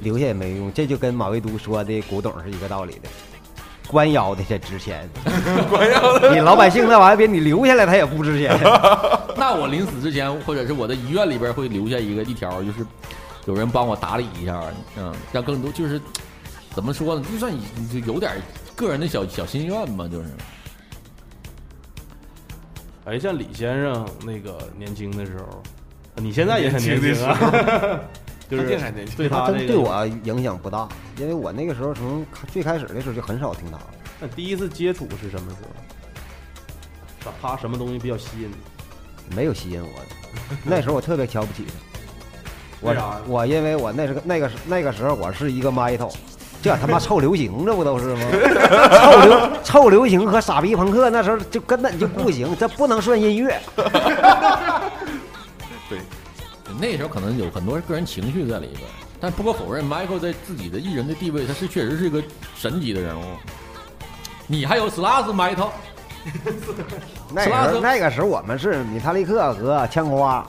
[0.00, 3.08] 留下也没用，这就跟马未都说的古董是一个道理的，
[3.88, 5.08] 官窑的才值钱，
[5.70, 8.54] 官窑的，你老百姓那玩意儿别你留下来它也不值钱。
[9.34, 12.84] 那我临死之前或者是我的遗愿里边会留下一个一条，就是
[13.46, 14.62] 有人帮我打理一下，
[14.98, 15.98] 嗯，让更多就是
[16.74, 18.30] 怎么说呢，就算你就有点
[18.76, 20.28] 个人的小小心愿吧，就是。
[23.06, 25.62] 哎，像李先生那个年轻的时候，
[26.16, 27.36] 你现在也很年轻啊，
[28.48, 28.64] 就是
[29.16, 33.78] 对他对我影响不大，因为我那个时候从最开始的时候就很少听他。
[34.20, 35.56] 那第一次接触是什么时
[37.24, 37.32] 候？
[37.40, 39.34] 他什么东西比较吸引你？
[39.34, 41.72] 没有吸引我的， 那时候我特别瞧不起他。
[42.82, 46.14] 我我因为我那是个那个时那个时候我是一个 metal。
[46.62, 48.20] 这他妈臭流行，这不都是吗？
[48.92, 53.58] 臭流臭流行和傻逼朋克那时候就根本就不行，这不能算音乐。
[55.88, 55.98] 对，
[56.78, 58.82] 那时候可能有很多个人情绪在里边，
[59.18, 62.22] 但不可否认，Michael 在自己的艺人的地位，他是确实是一个
[62.54, 63.24] 神级的人物。
[64.46, 65.70] 你还有 Slash Michael，
[67.32, 70.46] 那时候那个时候我们是米塔利克和枪花，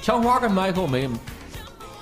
[0.00, 1.10] 枪花跟 Michael 没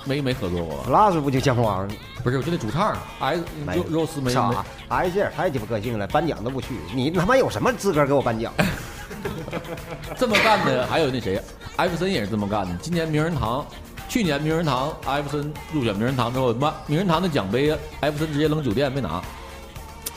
[0.05, 1.87] 没没合作过，Slash 不就枪花吗？
[2.23, 3.43] 不是，我就那主唱，S
[3.75, 8.53] 肉肉丝没啥，S 太鸡巴个性了，颁奖都不去，你他妈有什么资格给我颁奖？
[10.17, 11.41] 这么干的还有那谁，
[11.75, 12.75] 艾弗森也是这么干的。
[12.77, 13.65] 今年名人堂，
[14.07, 19.21] 去年名人堂，艾弗森入选名人堂之后，妈，名人堂的奖杯，艾弗森直接扔酒店没拿，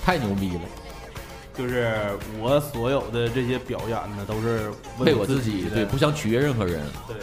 [0.04, 0.60] 太牛逼了。
[1.56, 6.82] 就是我所有的这些表演呢，都是为我自己，对，不想取悦任何人。
[7.08, 7.16] 对，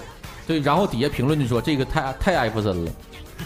[0.45, 2.91] 对，然后底下评论就说这个太太艾弗森了。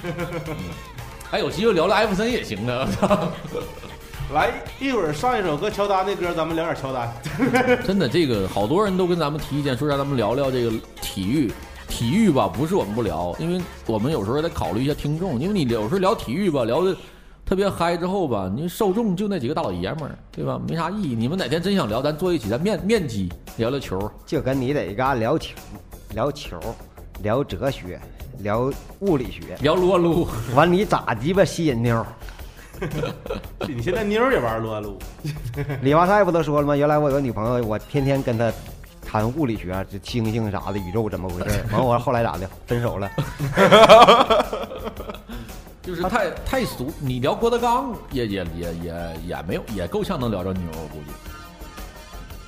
[1.29, 2.87] 还有机会聊聊艾弗森也行啊！
[4.33, 7.11] 来，一会儿上一首歌乔丹的歌，咱们聊点乔丹。
[7.85, 11.51] 真的，这个好多人都跟咱们提意见，说让咱们聊聊这个体育。
[11.87, 15.39] 体育吧，不是我们不聊，因为我们有时候得考虑一下听众。
[15.39, 16.95] 因为你有时候聊体育吧，聊的
[17.45, 20.59] 特别嗨之后吧，你受众就那几个大老爷们儿，对吧？
[20.67, 21.15] 没啥意义。
[21.15, 24.11] 你们哪天真想聊，咱坐一起，咱面面基聊聊球。
[24.25, 25.55] 就跟你在家聊球，
[26.13, 26.59] 聊球，
[27.23, 27.99] 聊哲学。
[28.39, 32.06] 聊物理学，聊撸啊撸，完你咋鸡巴吸引妞？
[33.67, 34.97] 你现在妞儿也玩撸啊撸？
[35.82, 36.76] 李华赛不都说了吗？
[36.76, 38.52] 原来我有个女朋友，我天天跟她
[39.06, 41.63] 谈物理学，这星星啥的，宇宙怎么回事？
[41.71, 42.50] 完我后来咋的？
[42.67, 43.10] 分手了。
[45.82, 46.91] 就是太太俗。
[47.00, 51.12] 你聊郭德纲也也也也也没有，也够呛能聊着妞，我估计。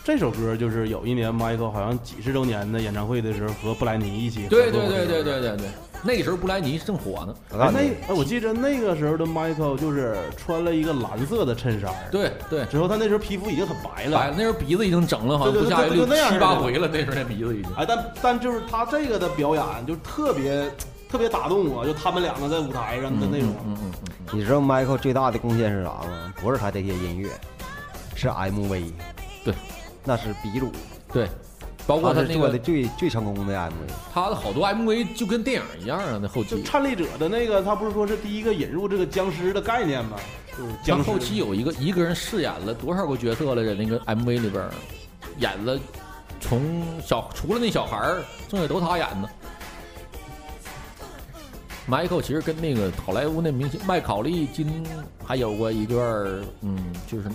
[0.09, 5.67] 这首歌就是有一年 Michael 好像几十周年的演唱会的时候和布莱尼一起合作对对对对对对对，
[6.01, 7.35] 那个时候布莱尼正火呢。
[7.51, 17.71] 哎，那哎，我记着那个时候的 Michael 就是穿了一个蓝色的衬衫，对对，之后他那时候皮肤已经很白了，白了，那时候鼻子已经整了，好像不下六七八回了，那时候那鼻子已经。
[17.75, 20.67] 哎，但但就是他这个的表演就特别
[21.07, 23.53] 特别打动我，就他们两个在舞台上的那种。
[23.63, 24.15] 嗯嗯嗯。
[24.33, 26.33] 你知道 Michael 最大的贡献是啥吗？
[26.41, 27.29] 不是他这些音乐，
[28.15, 28.91] 是 MV。
[29.45, 29.53] 对。
[30.03, 30.71] 那是鼻祖，
[31.11, 31.27] 对，
[31.85, 33.71] 包括他那个的最最成功的 MV，
[34.13, 36.49] 他的好多 MV 就跟电影一样啊，那后期。
[36.51, 40.17] 就颤栗者的那个，他不是说是第一个引入这个僵尸的概念吗？
[40.57, 43.73] 就是僵后期有一个一个人饰演了多少个角色了，在？
[43.73, 44.67] 那个 MV 里边
[45.37, 45.79] 演了
[46.39, 49.29] 从小除了那小孩儿，剩下都他演的。
[51.87, 54.85] Michael 其实跟那个好莱坞那明星麦考利金
[55.25, 56.01] 还有过一段
[56.61, 57.29] 嗯，就是。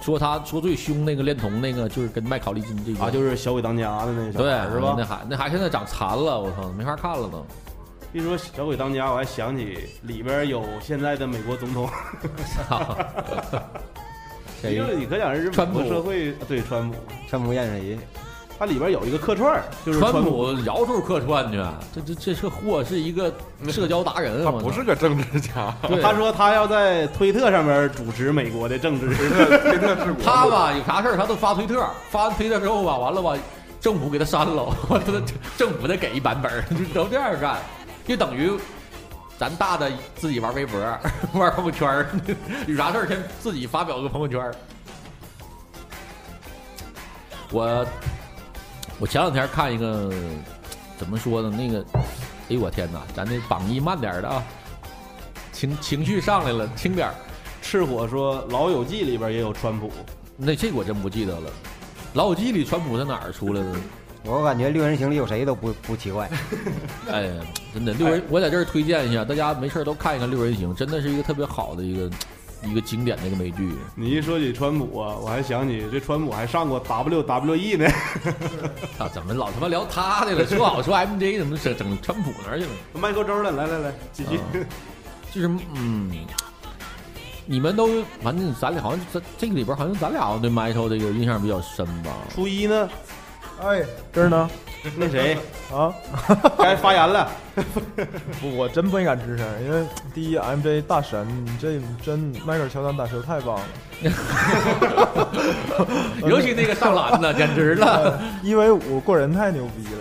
[0.00, 4.94] 说他说最凶那个恋童那个就是跟麦考利金这个啊，就是小鬼当家的那个对是吧？
[4.96, 7.44] 那孩那孩现在长残了，我操，没法看了都。
[8.12, 11.88] 一说小鬼当家，我还想起里边有现在的美国总统。
[14.60, 14.82] 谁？
[14.96, 16.96] 你可想而知，川普社会对川普，
[17.28, 17.98] 川普演谁？
[18.60, 21.56] 它里边有一个客串，就是川普摇头客串去，
[21.94, 23.32] 这这这这货是一个
[23.70, 25.74] 社交达人，他不是个政治家。
[26.02, 29.16] 他说他要在推特上面主持美国的政治。
[29.16, 33.34] 推特是 他吧，有啥事儿他都发推特，发完推特之后吧，完了吧，
[33.80, 35.22] 政府给他删了，完了
[35.56, 37.56] 政府再给一版本，就都这样干，
[38.06, 38.52] 就等于
[39.38, 40.78] 咱大的自己玩微博、
[41.32, 42.06] 玩朋友圈，
[42.66, 44.52] 有啥事儿先自己发表个朋友圈。
[47.50, 47.86] 我。
[49.00, 50.12] 我前两天看一个，
[50.98, 51.50] 怎么说呢？
[51.56, 52.00] 那个，哎
[52.50, 53.00] 呦我天哪！
[53.14, 54.44] 咱这榜一慢点的啊，
[55.52, 57.10] 情情绪上来了，轻点
[57.62, 59.90] 赤火说《老友记》里边也有川普，
[60.36, 61.48] 那这个我真不记得了。
[62.12, 63.74] 《老友记》里川普在哪儿出来的？
[64.22, 66.28] 我感觉六人行里有谁都不不奇怪。
[67.10, 67.34] 哎呀，
[67.72, 72.10] 真的六人，我在这儿推荐一下，大家没事都看一看六人行，真的是一个特别好的一个。
[72.62, 73.68] 一个经典的一个美剧。
[73.94, 77.86] 你一说起川普啊，我还想起这川普还上过 WWE 呢。
[78.98, 80.46] 啊，怎么老他妈聊他的了？
[80.46, 82.70] 说好说 MJ，怎么整整川普那儿去了？
[82.94, 84.40] 麦克周了，来来来，继续。
[85.32, 86.10] 就是嗯，
[87.46, 92.10] 你们都反正咱俩好像在这个里边，好像咱俩对 Michael 这个印象比较深吧。
[92.34, 92.88] 初一呢？
[93.62, 94.50] 哎，这儿呢？
[94.96, 95.38] 那谁
[95.72, 95.94] 啊？
[96.58, 97.28] 该发言了。
[98.40, 103.62] 不， 我真不敢吱声，因为第一，MJ 大神，你这真迈克尔乔丹打球太棒了。
[106.24, 108.18] 尤其那个上篮的，简直了！
[108.42, 110.00] 一 v 五过人太牛逼了。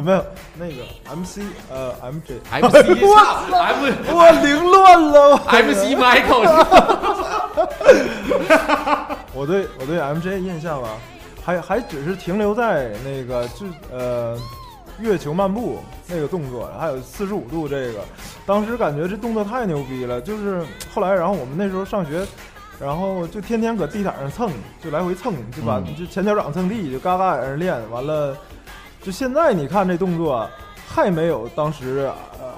[0.00, 0.24] 没有
[0.58, 0.72] 那个
[1.14, 1.38] MC，
[1.70, 3.14] 呃，MJ，MC，我
[3.54, 5.36] M，我凌乱了。
[5.46, 6.42] MC Michael。
[9.32, 10.88] 我对我对 MJ 印象啊。
[11.46, 14.36] 还还只是停留在那个就呃
[14.98, 15.78] 月球漫步
[16.08, 18.00] 那个动作，还有四十五度这个，
[18.44, 20.20] 当时感觉这动作太牛逼了。
[20.20, 20.60] 就是
[20.92, 22.26] 后来，然后我们那时候上学，
[22.80, 24.50] 然后就天天搁地毯上蹭，
[24.82, 27.90] 就来回蹭，就把就前脚掌蹭地，就嘎嘎在那练。
[27.92, 28.36] 完了，
[29.00, 30.50] 就现在你看这动作，
[30.84, 32.10] 还没有当时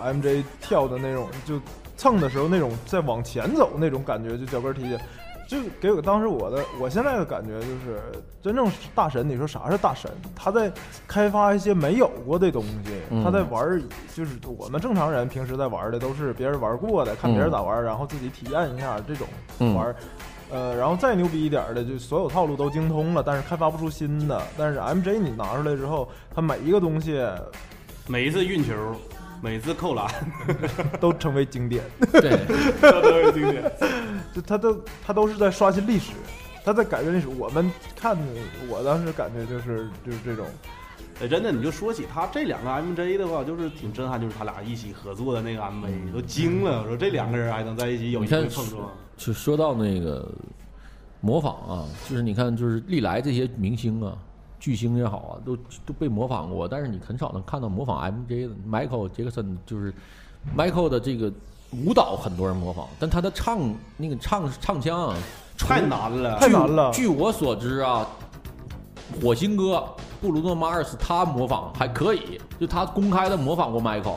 [0.03, 1.61] MJ 跳的那种，就
[1.99, 4.99] 蹭的时候那种在往前走那种感觉，就脚跟踢的。
[5.49, 7.99] 就给我当时我的我现在的感觉就是，
[8.43, 10.11] 真正大神，你说啥是大神？
[10.37, 10.71] 他在
[11.07, 13.83] 开发一些没有过的东西，他在玩，
[14.15, 19.27] 就是我们正常人平时在玩的都是别人玩过的，看别人咋玩，然后自己体验一下这种
[19.75, 19.95] 玩。
[20.51, 24.43] 呃，然后再牛逼一点的，就所有套路都精通了，但是开发不出新的。
[24.57, 27.27] 但是 MJ 你拿出来之后，他每一个东西，
[28.07, 28.75] 每一次运球。
[29.41, 30.07] 每次扣篮
[31.01, 32.39] 都成为经典，对，
[32.81, 33.73] 都成为经典。
[34.35, 36.13] 就他都他都是在刷新历史，
[36.65, 37.29] 他在改变历史。
[37.29, 38.17] 我们看，
[38.69, 40.47] 我当时感觉就是就是这种。
[41.21, 46.83] 哎，真的，你就说起他这两个 MJ 的话，就是挺震撼，就是他俩一起合作的那个 MV 都惊了。
[46.83, 48.89] 我说这两个人还能在一起有一回碰撞。
[49.17, 50.31] 就说到那个
[51.21, 54.17] 模仿啊，就是你看，就是历来这些明星啊。
[54.61, 59.93] 巨星也好啊，都都被模仿过，但是你很少能看到模仿 MJ 的 Michael Jackson，，就是
[60.57, 61.33] Michael 的这个
[61.73, 63.59] 舞蹈，很多人模仿，但他的唱
[63.97, 65.17] 那个唱唱腔啊，
[65.57, 66.91] 太难了，太难了。
[66.93, 68.07] 据我所知啊，
[69.23, 69.85] 火星哥
[70.21, 74.17] 布鲁诺马尔斯他模仿还可以，就他公开的模仿过 Michael，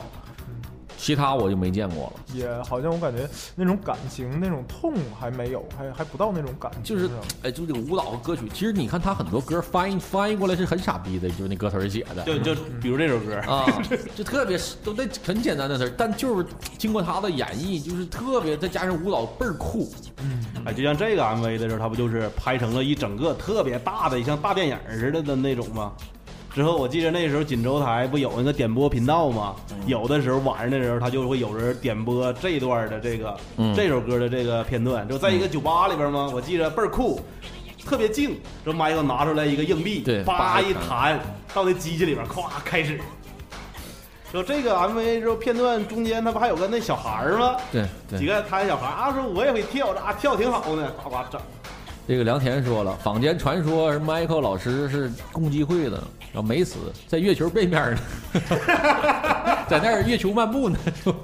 [1.02, 2.22] 其他我就没见过了。
[2.32, 6.84] 也好像我感觉那种感情、那种痛还没有，还还不到那种感情。
[6.84, 7.10] 就是，
[7.42, 12.22] 哎，就这个舞蹈和歌曲，其实你看他很多歌翻译翻译过来是很傻逼的，就是那歌词写的。
[12.22, 13.66] 就就比如这首歌啊，
[14.14, 16.46] 就特别都那很简单的词儿，但就是
[16.78, 19.92] 经过他的演绎，就是特别再加上舞蹈倍儿酷。
[20.22, 25.92] 嗯，哎，就像这个 MV 的时候，他不就是拍成了一整个特别大的，像大电影似的的那种吗？
[26.54, 29.56] 之后我记得那时候锦州台不有那个点播频道吗？
[29.86, 36.30] 有的时候晚上的时候，他就会有人点播这段的这个、嗯这首歌的这个片段，就在一个酒吧里边吗？
[36.32, 37.20] 我记着倍儿酷，
[37.86, 38.38] 特别静。
[38.64, 41.18] 这麦克拿出来一个硬币，对叭叭一一弹
[41.54, 43.00] 到那机器里边，咵开始。
[44.30, 47.56] 就这个 MV 之后片段中间，他不还有个那小孩儿吗？
[47.72, 51.40] 对对几个弹小孩啊，说我也会跳，啊跳挺好呢，呱呱整。
[52.06, 55.96] 这个梁田说了，坊间传说是 Michael 老师是共济会的，
[56.32, 56.76] 然后没死，
[57.06, 58.00] 在月球背面呢，
[59.68, 60.78] 在那儿月球漫步呢。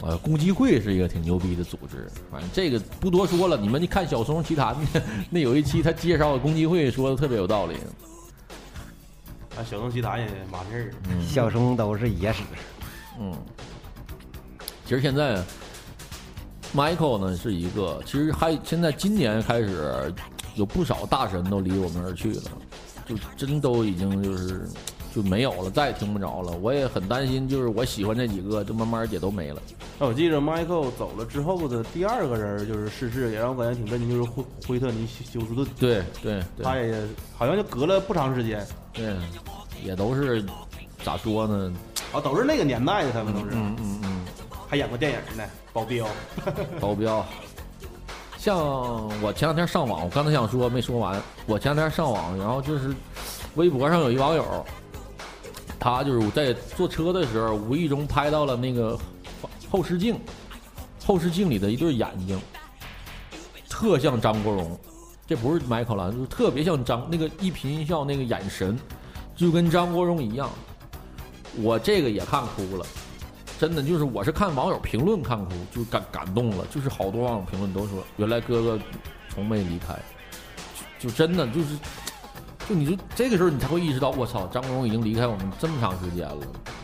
[0.00, 3.56] 呃，共济会是一个挺牛逼的组织，反正这个不多说了。
[3.56, 7.74] 你们看小松奇谈的那有一期，他介绍共济会说的特别有道理。
[9.56, 10.94] 啊，小松奇谈也完事儿。
[11.10, 12.44] 嗯小松都是野史。
[13.18, 13.36] 嗯，
[14.84, 15.42] 其实现在
[16.74, 20.12] Michael 呢是一个，其实还现在今年开始
[20.54, 22.42] 有不少大神都离我们而去了，
[23.06, 24.68] 就真都已经就是
[25.14, 26.52] 就没有了，再也听不着了。
[26.60, 29.60] 我也很担心，就是我喜欢这几个，就慢慢也都没了。
[29.98, 35.66] 那我记着 Michael 走了之后的第二个人就是逝世，也让我感觉挺震惊，就是惠惠特尼休斯顿。
[35.78, 37.02] 对对对，他也
[37.36, 39.16] 好像就隔了不长时间，对，
[39.82, 40.44] 也都是
[41.02, 41.72] 咋说呢？
[42.12, 44.17] 啊，都是那个年代的，他们都是，嗯嗯嗯，
[44.68, 46.06] 还演过电影呢，保镖。
[46.78, 47.24] 保镖。
[48.36, 48.56] 像
[49.20, 51.20] 我前两天上网，我刚才想说没说完。
[51.46, 52.94] 我前两天上网，然后就是
[53.56, 54.64] 微博上有一网友，
[55.80, 58.96] 他就是在坐车的时候无意中拍到了那个
[59.70, 60.20] 后视镜，
[61.04, 62.40] 后视镜里的一对眼睛，
[63.68, 64.78] 特像张国荣。
[65.26, 68.78] 这不是迈克了，就是特别像张那个一颦一笑那个眼神，
[69.34, 70.48] 就跟张国荣一样。
[71.56, 72.86] 我这个也看哭了。
[73.58, 78.78] 真的就是我是看网友评论看哭，就感感动了，就是好多网友评论都说，原来哥哥
[79.28, 79.98] 从没离开，
[80.98, 81.76] 就就真的就是，
[82.68, 86.36] 就你就这个时候你才会意识到，我操，张国荣已经离开我们这么长时间了，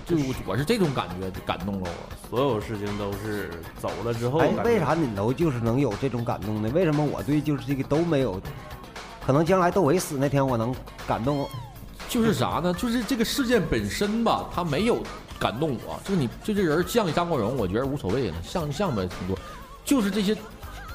[0.05, 2.29] 就我我是这种感觉，就感动了我。
[2.29, 3.51] 所有事情都是
[3.81, 4.49] 走了之后哎。
[4.64, 6.68] 为啥你都就是能有这种感动呢？
[6.75, 8.41] 为什么我对就是这个都没有？
[9.25, 10.75] 可能将来窦唯死那天我能
[11.07, 11.49] 感动。
[12.09, 12.72] 就是啥呢？
[12.75, 15.03] 就是这个事件本身吧，它没有
[15.39, 16.01] 感动我。
[16.05, 19.39] 就是你就这人像张国荣，我觉得无所谓了，像像呗，挺多。
[19.85, 20.37] 就是这些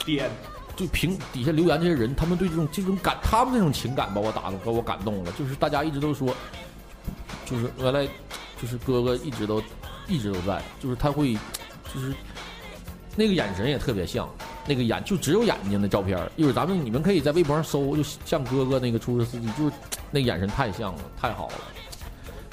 [0.06, 0.30] 点，
[0.76, 5.32] 就评底下留言这些人，他们对这种这种感，他们这种情感把我打动，把我感动了。
[5.34, 6.34] 就是大家一直都说，
[7.46, 8.08] 就是原来
[8.62, 9.62] 就是哥哥一直都
[10.08, 11.34] 一直都在，就是他会，
[11.94, 12.14] 就是
[13.16, 14.28] 那个眼神也特别像，
[14.66, 16.32] 那个眼就只有眼睛的照片儿。
[16.36, 19.72] 一会儿咱们你们可以在微博上搜，就像哥哥那个出租车司机，就是
[20.10, 21.54] 那眼神太像了，太好了。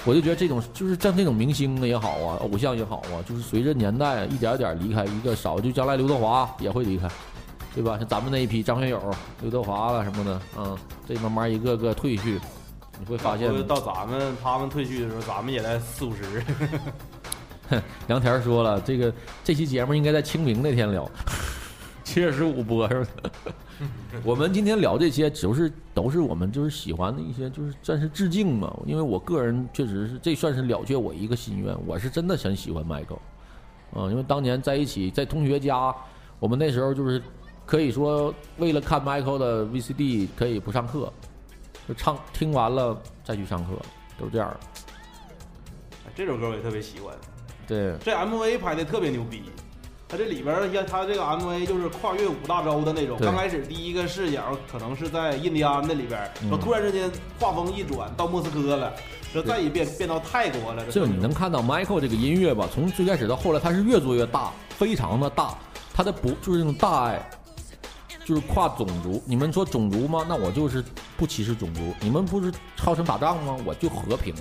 [0.07, 7.09] 我就觉得这种就是像这种明星的也好啊，偶像也好啊，就是随着年代一点一点离开一个少，就将来刘德华也会离开，
[7.75, 7.99] 对吧？
[7.99, 9.03] 像咱们那一批张学友、
[9.43, 10.79] 刘德华了什么的，嗯，
[11.09, 12.41] 这慢慢一个个退去，
[13.01, 16.43] 你会发现会到咱们他们退去的时候，咱们也在四五十。
[18.07, 21.11] 梁田说了，这个这期节目应该在清明那天聊，
[22.05, 23.11] 七月十五播是吧？
[24.25, 28.75] 我们今天聊这些，只是都是我们就是喜欢的一些，就是算是致敬嘛。
[28.87, 31.77] 因为我个人确实是，这算是了却我一个心愿。
[31.87, 33.19] 我是真的很喜欢 Michael，
[33.95, 35.95] 嗯，因为当年在一起在同学家，
[36.39, 37.23] 我们那时候就是
[37.65, 41.13] 可以说为了看 Michael 的 VCD 可以不上课，
[41.87, 43.73] 就唱听完了再去上课，
[44.19, 44.55] 都这样。
[46.15, 47.15] 这首歌我也特别喜欢。
[47.67, 49.43] 对，这 MV 拍的特别牛逼，
[50.09, 53.19] 它这里边儿像它这个 MV 就是跨越五大洲的那种。
[53.19, 58.93] 对刚开始第一个视角可能是在印第安那里边然后突然之间画风一转到莫斯科了，
[59.35, 60.87] 然后再一变变到泰国了。
[60.87, 65.55] 就你能看到 Michael 这个音乐吧，从最开始到后来，它是越做越大，非常的大。
[65.93, 67.31] 它的不就是那种大爱，
[68.25, 69.21] 就是跨种族。
[69.27, 70.25] 你们说种族吗？
[70.29, 70.85] 那我就是
[71.17, 71.81] 不歧视种族。
[72.01, 73.57] 你们不是号称打仗吗？
[73.65, 74.35] 我就和平。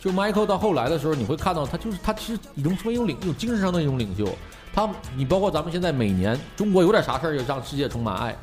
[0.00, 4.26] 就 Michael 到后来的时候，你会看到他就是他其实已经成为一种领一种精神上的一种领袖。
[4.72, 8.36] 他你包括咱们现在每年中国有点啥事儿就让世界充满爱，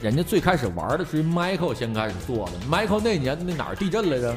[0.00, 2.52] 人家最开始玩的是 Michael 先开始做的。
[2.68, 4.36] Michael 那年那哪儿地震来着？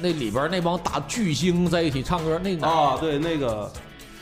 [0.00, 3.70] 那里边那帮大巨星在一起唱歌，那哪啊，对那个。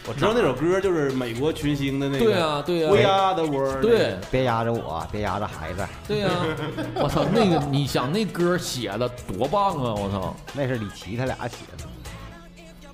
[0.09, 5.87] 我知道那首歌就是美国群星的那个，对啊对啊 We Are the World，对，别压着我，别压着孩子。
[6.07, 6.31] 对呀、
[6.97, 9.93] 我操，那个你想那歌写的多棒啊！
[9.95, 11.85] 我操，那是李琦他俩写的。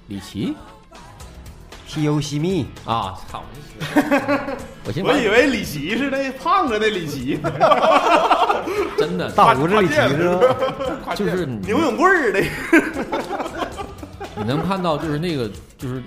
[0.09, 0.55] 李琦
[1.87, 3.45] 西游西密啊，操！
[4.85, 7.39] 我我以为李琦是那胖子那李琦，
[8.99, 10.29] 真的大胡子李琦是
[11.07, 11.15] 吧？
[11.15, 12.43] 就是牛永贵儿的。
[14.37, 15.49] 你能看到，就是那个，
[15.79, 16.03] 就是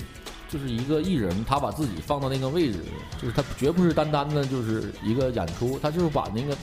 [0.49, 2.79] 就是一个艺人，他把自己放到那个位置，
[3.21, 6.55] 就是他绝不是单单的就是一个演出，他就是把那个，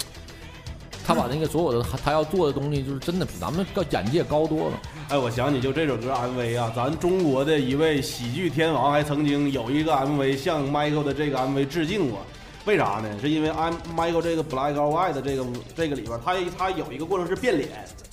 [1.07, 4.81] 他把那个所有的他要做的东西，就是真的比咱们眼界高多了。
[5.11, 12.21] 哎，我想起就这首歌 MV 啊，咱中国的一位喜剧天王还曾经有一个 MV 向 Michael 的这个 MV 致敬过。
[12.65, 13.09] 为啥呢？
[13.21, 15.45] 是因为 I'm Michael 这个 Black or White 的这个
[15.77, 17.69] 这个里边，他他有一个过程是变脸，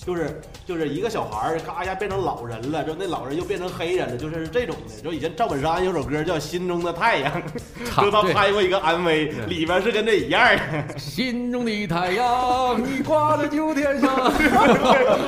[0.05, 5.01] 就是就是一个小孩儿咔一下变成老人了，就那老人又变成黑人了，就是这种的。
[5.01, 7.31] 就以前赵本山有首歌叫《心中的太阳》，
[8.03, 10.97] 就他拍过一个 MV，里边是跟这一样的。
[10.99, 14.13] 心中的太阳，你挂在九天上。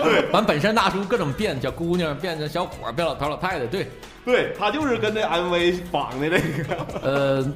[0.03, 3.87] 对完本山大叔各种变，小姑娘变成小伙，变老头老太太，对，
[4.25, 6.85] 对他就是跟这 MV 仿的这个。
[7.01, 7.53] 呃。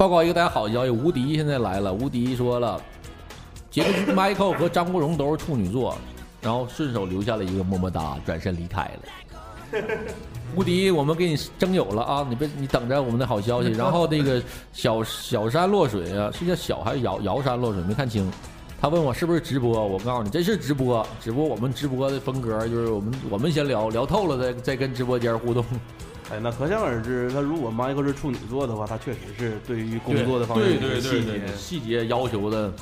[0.00, 1.92] 报告一个大家好消息，吴迪现在来了。
[1.92, 2.80] 吴迪说了，
[3.70, 5.94] 杰克 Michael 和张国荣都是处女座，
[6.40, 8.90] 然后顺手留下了一个么么哒，转身离开
[9.70, 9.78] 了。
[10.56, 12.26] 吴迪，我们给你征友了啊！
[12.26, 13.68] 你别你等着我们的好消息。
[13.72, 14.42] 然后那个
[14.72, 17.82] 小小山落水啊，是叫小还是瑶瑶山落水？
[17.82, 18.26] 没看清。
[18.80, 25.62] 他问我是不是直播，我告诉你这是直播，只不过我们直播的风格就是我们我们先聊聊透了，再再跟直播间互动。
[26.32, 32.72] 哎，那可想而知，他如果 Michael 是处女座的话，他确实是对于工作的方面对细节细节要求的。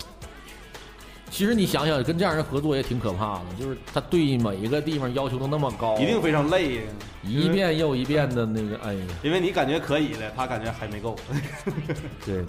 [1.30, 6.82] 其实你想想，跟这样人合作也挺可怕的，就是他对每一个地方要求都那么高，一定非常累，
[7.22, 11.16] 一遍又一遍的那个，哎呀，因为你感觉可以了，他感觉还没够。
[12.24, 12.44] 对对，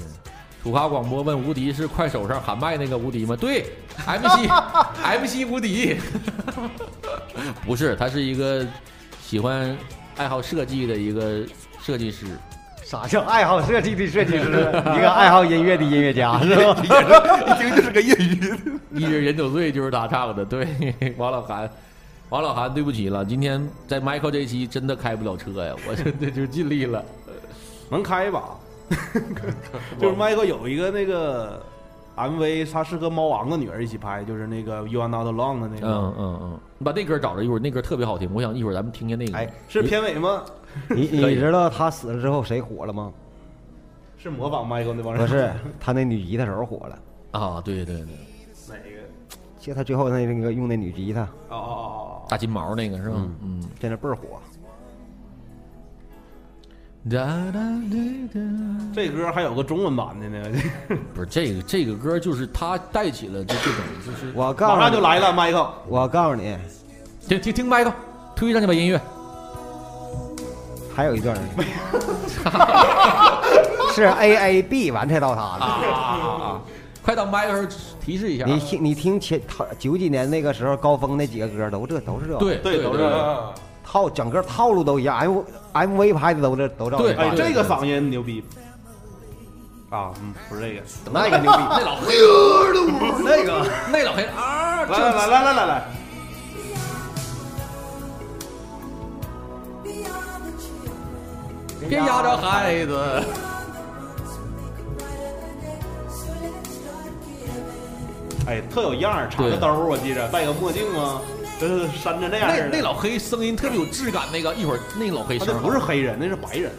[0.63, 3.35] 土咖广播问吴迪是快手上喊麦那个吴迪吗？
[3.35, 3.65] 对
[4.05, 4.47] ，MC
[5.21, 5.97] MC 吴迪，
[7.65, 8.65] 不是，他是一个
[9.21, 9.77] 喜欢。
[10.19, 11.45] 爱好设计的一个
[11.81, 12.25] 设计师，
[12.83, 14.49] 啥叫爱好设计的设计师？
[14.97, 16.75] 一个爱好音乐的音乐家是吧？
[17.47, 18.57] 一听就是个业余的。
[18.91, 20.67] 一人饮酒醉就是他唱的，对。
[21.15, 21.69] 王老韩，
[22.27, 27.01] 王老韩，对不起了，今天在 Michael 这期真的开不了车呀，我真的就尽力了，
[27.89, 28.43] 能开一把。
[30.01, 31.63] 就是 Michael 有一个那个。
[32.17, 35.87] MV 他是和猫王的女儿一起拍，就是那个 You Are Not Alone 的那个。
[35.87, 39.37] 嗯嗯嗯，你把那歌找着一会儿，那歌特别好听，我想一会儿咱们听听那个。
[39.37, 40.45] 哎，是片尾吗？
[40.89, 43.11] 你你知道他死了之后谁火了吗？
[44.17, 45.21] 是模仿 Michael 那帮人。
[45.21, 46.99] 不是，他那女吉他手火了。
[47.31, 48.05] 啊，对对对。
[48.69, 49.35] 哪个？
[49.59, 51.23] 就他最后那那个用那女吉他。
[51.23, 51.83] 哦哦哦
[52.21, 52.21] 哦。
[52.29, 53.15] 大金毛那个是吧？
[53.43, 54.39] 嗯，现在倍儿火。
[57.09, 57.67] 哒哒哒
[58.33, 58.39] 哒，
[58.93, 60.37] 这歌还有个中文版的呢。
[61.15, 65.67] 不是这个，这个歌就是他带起了就这种，就是我告诉马上就来了，，Michael，。
[65.87, 66.55] 我告诉你，
[67.27, 67.93] 听听听 Michael，
[68.35, 69.01] 推上去吧音乐。
[70.95, 71.35] 还有一段
[73.95, 76.61] 是 A A B 完才到他的啊！
[77.01, 77.67] 快到麦克
[77.99, 78.45] 提示一下。
[78.45, 79.41] 你听，你听前
[79.79, 82.37] 九几年那个时候高峰那几个歌都这都是这。
[82.37, 82.99] 对对都是。
[83.91, 85.41] 套整个套路都一样，M
[85.73, 86.97] M V 拍的都这都这。
[86.97, 88.43] 对，哎，这个嗓音牛逼。
[89.89, 92.13] 啊，嗯，不是这个， 那个牛逼， 那老黑，
[93.25, 94.85] 那个那老黑啊！
[94.85, 95.87] 来来来来来来来，
[101.89, 103.23] 别压着孩子。
[108.45, 111.21] 哎，特有样儿，插个兜儿，我记着，戴个墨镜吗？
[111.59, 116.71] 就是扇着那样那那老黑声音特别有质感，那个一会儿那老黑声不是黑人，那是白人，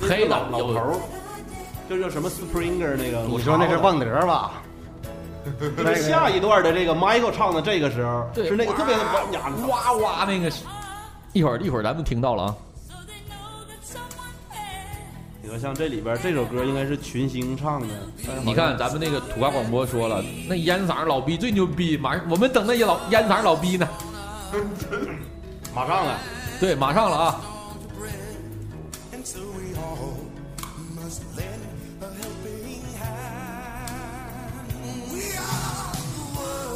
[0.00, 0.94] 黑老老头儿，
[1.88, 3.20] 就叫什么 Springer 那个。
[3.28, 4.52] 你说那是旺德吧？
[5.76, 9.02] 那下一段的这个 Michael 唱的这个时候是那个特别的
[9.66, 10.50] 哇哇那个，
[11.32, 12.56] 一会儿一会儿咱们听到了啊。
[15.42, 17.88] 你说像这里边这首歌应该是群星唱的。
[18.44, 23.86] 你看咱们那个土瓜广播说了，那烟嗓老逼最牛逼，马上我们等那些老烟嗓老逼呢。
[25.74, 26.18] 马上了，
[26.60, 27.40] 对，马上了啊！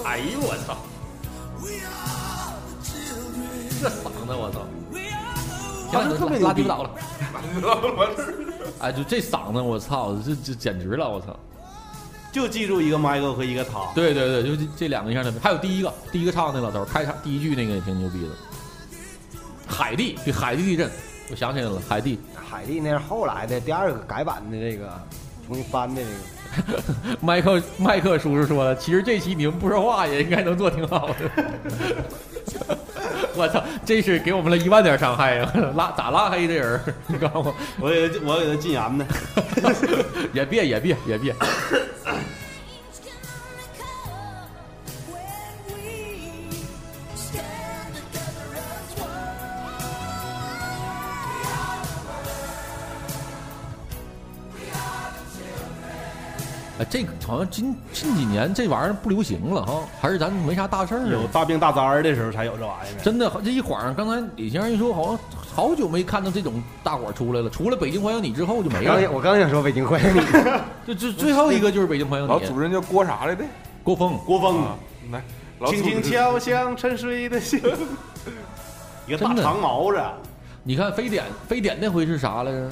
[0.05, 0.77] 哎呦我操！
[3.81, 4.66] 这嗓子我操！
[5.93, 6.91] 当时特别拉低不倒了，
[8.81, 11.39] 哎，就这嗓子我操，这这简直了我操！
[12.37, 13.91] 就记住一个 Michael 和一个他。
[13.95, 18.28] 对对对，就这这两个样的，还有第一个，第一个唱的那老头开场第一句那个也挺牛逼的。
[19.66, 20.91] 海地，对海地地震，
[21.30, 22.18] 我想起来了，海地。
[22.34, 24.93] 海地那是后来的第二个改版的这个，
[25.47, 26.15] 重新翻的那个。
[27.21, 31.15] 麦克麦克叔叔说了，其实这期你们不说话也应该能做挺好的。
[33.35, 35.53] 我操，这是给我们了一万点伤害呀！
[35.77, 36.81] 拉咋拉黑的人？
[37.07, 39.07] 你告诉我，我给他我给他禁言呢。
[40.33, 41.35] 也别也别也别。
[56.79, 61.09] 哎，这个好像近近几年这玩意儿不流行了哈，还是咱没啥大事儿啊？
[61.11, 63.03] 有大病大灾儿的时候才有这玩意儿。
[63.03, 65.18] 真的，这一晃，刚才李先生一说，好像
[65.55, 67.49] 好久没看到这种大伙儿出来了。
[67.49, 69.11] 除了《北京欢迎你》之后就没了。
[69.11, 70.20] 我刚想说《北京欢迎你》，
[70.87, 72.31] 就最最后一个就是《北京欢迎你》。
[72.33, 73.43] 老主任叫郭啥来的？
[73.83, 74.62] 郭峰，郭峰，
[75.11, 75.22] 来，
[75.68, 77.59] 轻轻敲响沉睡的心。
[79.07, 79.99] 一个大长毛子。
[80.62, 82.68] 你看非典，非典那回是啥来着？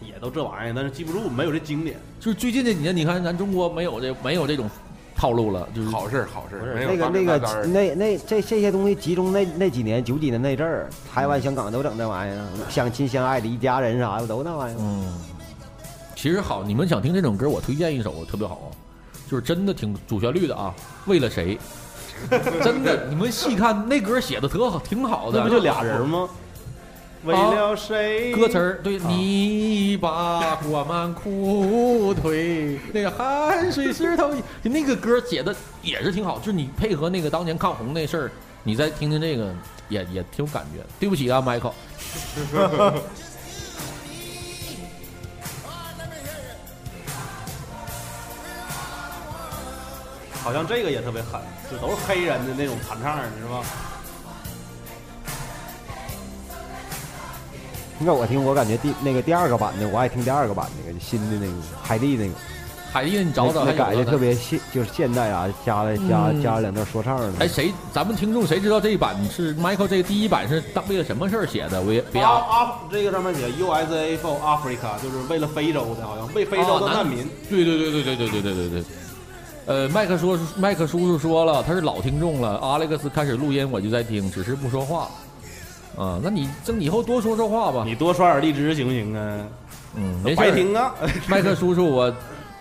[0.00, 1.96] 也都这玩意儿，但是记不住，没有这经典。
[2.20, 4.68] 就是最近这几年，你看咱中国没有这没有这种
[5.16, 6.60] 套路了，就是好事好事。
[6.86, 14.78] 那个那个那那这这些东西集中那那几年九几年那阵儿，台湾、香港都整这玩意儿，相亲相爱的一家人啥的都那玩意儿。
[14.80, 15.12] 嗯，
[16.14, 18.70] 其实好，你们想听这种歌，我推荐一首特别好，
[19.28, 20.74] 就是真的挺主旋律的啊。
[21.06, 21.58] 为了谁？
[22.64, 25.38] 真的，你们细看那歌写的特好，挺好的。
[25.38, 26.28] 那不就俩人吗？
[27.24, 28.32] 为了谁？
[28.32, 34.32] 歌词儿对你把我们裤腿，那个汗水湿透。
[34.62, 38.30] 就那个歌写的也是挺好，就是你配合那个当年抗洪那事儿，
[38.62, 39.52] 你再听听这个，
[39.88, 40.84] 也也挺有感觉。
[41.00, 41.72] 对不起啊，Michael。
[50.44, 51.40] 好像这个也特别狠，
[51.70, 53.62] 就都是黑人的那种弹唱，你知道
[58.06, 58.12] 吗？
[58.12, 62.34] 那我听，我感觉第那个第二个版的，我爱听第二个版那个新的那个海蒂那个，
[62.92, 67.32] 海蒂你找找，那改的特别现，就是现代啊，加了加加了两段说唱的。
[67.40, 67.72] 哎，谁？
[67.92, 71.82] 咱们听众谁知道这一版是 Michael 这个第一版是当为了什么事儿写的？
[71.82, 77.28] 为别啊啊，这个上面写 USA for Africa，就是为了非洲的，好像为非洲的难民。
[77.50, 78.84] 对对对对对对对对对对。
[79.66, 82.58] 呃，麦克说，麦克叔叔说了，他是老听众了。
[82.62, 85.10] Alex 开始录音，我就在听，只是不说话。
[85.98, 87.82] 啊，那你这以后多说说话吧。
[87.84, 89.38] 你多刷点荔枝行不行啊？
[89.96, 90.94] 嗯，没白听啊。
[91.26, 92.14] 麦克叔叔，我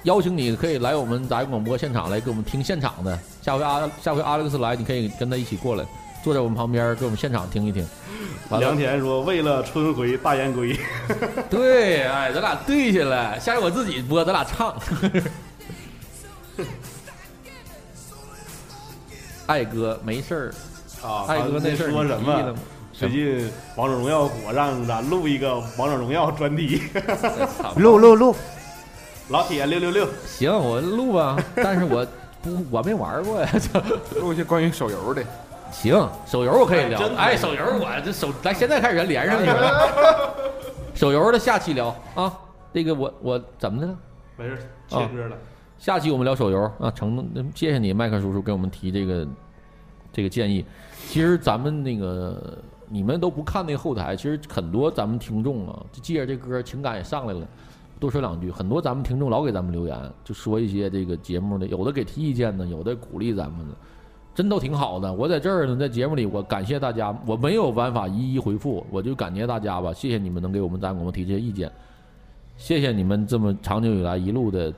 [0.03, 3.19] 邀请你可以来我们杂音广播现场来给我们听现场的。
[3.41, 5.85] 下回阿下回阿历克斯来，你可以跟他一起过来，
[6.23, 7.88] 坐在我们旁边给我们现场听一听。
[8.59, 10.75] 梁田说：“为了春回大雁归。
[11.49, 13.38] ”对，哎，咱俩对起来。
[13.38, 14.73] 下回我自己播，咱俩唱。
[19.45, 20.53] 爱哥没事儿
[21.07, 22.55] 啊，爱哥那事儿说什么？
[22.97, 26.81] 最近王者荣耀火，让咱录一个王者荣耀专题。
[27.77, 28.35] 录录录，
[29.29, 31.37] 老铁六六六，行，我录吧。
[31.57, 32.03] 但是我
[32.41, 33.47] 不，我没玩过呀。
[34.19, 35.23] 录一些关于手游的。
[35.71, 36.99] 行，手游我可以聊。
[37.15, 40.33] 哎，手游我这手，咱现在开始连上去了。
[40.95, 42.33] 手游的下期聊啊。
[42.73, 43.95] 这个我我怎么的了？
[44.37, 45.37] 没事，切歌了。
[45.77, 47.23] 下期我们聊手游啊，成，
[47.53, 49.27] 谢谢你，麦克叔叔给我们提这个
[50.11, 50.65] 这个建议。
[51.07, 52.57] 其实咱们那个
[52.89, 57.47] 你们都不看那后台，其实很多咱们听众啊，就借着这歌情感也上来了。
[57.99, 63.73] 多说两句，很多咱们听众老给咱们留言，就说一些这个节目的，有的给提意见呢，有的鼓励咱们的，
[64.35, 65.11] 真都挺好的。
[65.11, 71.71] 我在这儿呢，在节目里，我感谢大家，我没有办法一一回复，我就感谢大家吧，谢谢你们能给我们咱广播提这些意见，
[72.55, 74.73] 谢谢你们这么长久以来一路的。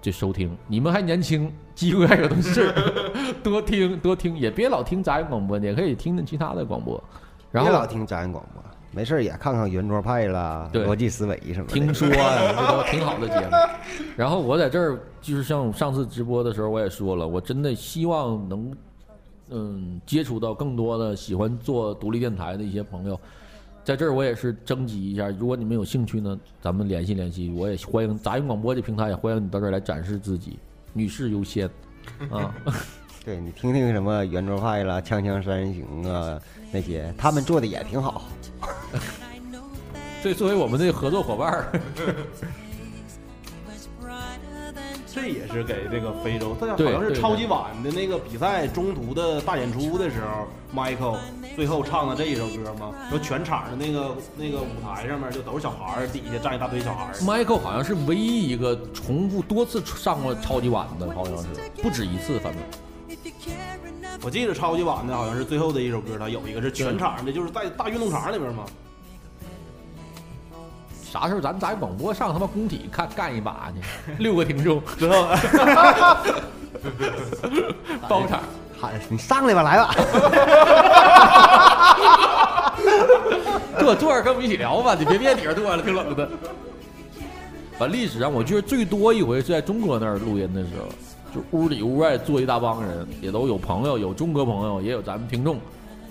[0.00, 2.70] 这收听，你们还年轻，机会还有的是，
[3.42, 7.02] 多听多听，也别老听杂音广播，也可以听听其他的广播。
[7.54, 11.72] 然后老听杂音广播，没事也看看圆桌派啦，逻辑思维什么的。
[11.72, 13.52] 听说啊，这都挺好的节目。
[14.16, 18.76] 然后我在这儿，就是像上次直播的时候，我也说了，我真的希望能，
[19.50, 23.16] 嗯，接触到更多的喜欢做独立电台的一些朋友。
[23.84, 27.52] 在这儿我也是征集一下，如果你们有兴趣呢，咱们联系联系。
[27.56, 30.58] 我也欢迎杂音广播这平台，也欢迎你到这儿来展示自己，
[30.92, 31.70] 女士优先
[32.30, 32.52] 啊。
[33.24, 36.38] 对你听听什么圆桌派啦、锵锵三人行啊
[36.70, 38.24] 那些，他们做的也挺好。
[40.22, 41.72] 对，作为我们的合作伙伴儿。
[45.06, 51.16] 这也是给这个非洲，他好像是超级碗的那个比赛中途的大演出的时候，Michael
[51.54, 52.92] 最后唱的这一首歌吗？
[53.08, 57.14] 说全场的那个那个舞台上面就都是小孩儿，底下站一大堆小孩儿。
[57.20, 61.48] Michael 好像是唯一一个重复多次上过超级碗的，好像是
[61.80, 62.60] 不止一次，反正。
[64.22, 68.64] 我记得超级碗的好像是最后的一首歌，它有一个是全场的，就是在大运动场里边嘛。
[71.02, 73.80] 啥时候咱在广播上他妈工体看干一把去？
[74.18, 75.38] 六个听众知道吧
[78.08, 78.40] 包场，
[78.80, 79.94] 喊你上来吧，来吧。
[83.78, 86.28] 坐坐着跟我们一起聊吧，你别别底下坐了，挺冷的。
[87.78, 90.88] 反正历史上我觉得最多一回是在中国那儿录音的时候，
[91.34, 95.58] 就屋里屋外坐一大帮人，也都有朋友，有中国朋友，也有咱们听众。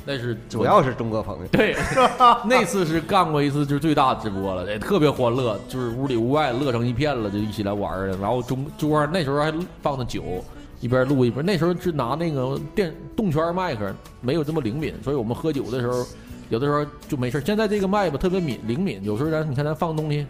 [0.06, 1.48] 那是主要是中国朋友。
[1.48, 1.74] 对，
[2.44, 8.18] 那次是干过一次就是最大直播了，也特别欢乐，就是屋里屋外乐成一片了，就一起来玩儿的。
[8.18, 10.44] 然后中桌上那时候还放的酒，
[10.82, 11.46] 一边录一边。
[11.46, 16.06] 那时候是拿那个电动圈麦克，没有这么灵敏，所以我们喝酒的时候，
[16.50, 17.42] 有的时候就没事儿。
[17.42, 20.28] 现在这个麦吧特别敏灵敏，有时候咱你看咱放东西，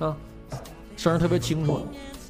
[0.00, 0.16] 啊，
[0.96, 1.80] 声儿特别清楚。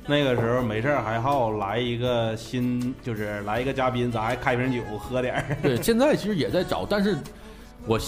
[0.06, 5.56] 那个时候没事儿还好来一个新，就是来一个嘉宾，咱还开瓶酒喝点儿。
[5.62, 7.16] 对， 现在其实也在找，但是
[7.86, 7.98] 我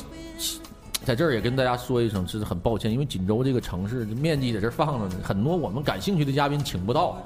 [1.05, 7.17] 在这儿也跟大家说一声，是很抱歉，因为锦州这个城市面积在这放着呢，很多我们感兴趣的嘉宾请不到。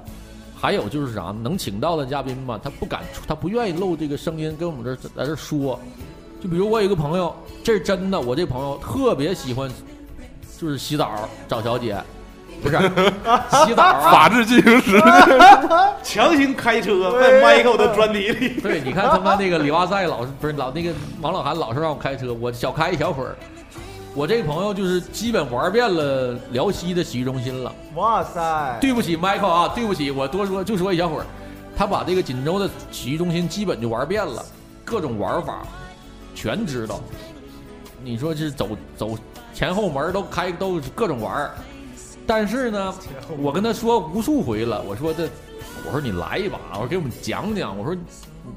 [0.61, 5.79] 还有就是啥，能请到的嘉宾吧，他不敢，他不愿意露这个声音跟我们这在这说。
[6.41, 9.71] 就比如我有一个朋友，这是真的，我这朋友特别喜欢，
[10.59, 11.97] 就是洗澡找小姐。
[12.63, 12.77] 不是
[13.65, 14.11] 洗澡啊！
[14.11, 15.01] 法制进行时，
[16.03, 18.61] 强行开车在 Michael 的专题里。
[18.63, 23.37] 对，你看他妈那个李哇塞老是不是老那个王老韩老是让我开车，我小开一小会儿。
[24.15, 27.73] 我这个朋友就是基本玩遍了辽西的洗浴中心了。
[27.95, 28.77] 哇塞！
[28.81, 31.27] 对不起，Michael 啊，对不起，我多说就说一小会儿。
[31.77, 34.45] 他把这个锦州的洗浴中心基本就玩遍了，
[34.85, 35.61] 各种玩法
[36.35, 36.99] 全知道。
[38.03, 39.17] 你说是走走
[39.55, 41.49] 前后门都开，都各种玩。
[42.29, 42.95] 但是呢，
[43.39, 45.27] 我跟他说无数回了，我说这，
[45.87, 47.97] 我说你来一把，我给我们讲讲，我说，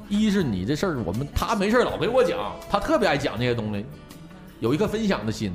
[0.10, 2.38] 一是你这事儿，我们他没事老给我讲，
[2.70, 3.86] 他特别爱讲这些东西，
[4.60, 5.54] 有一颗分享的心。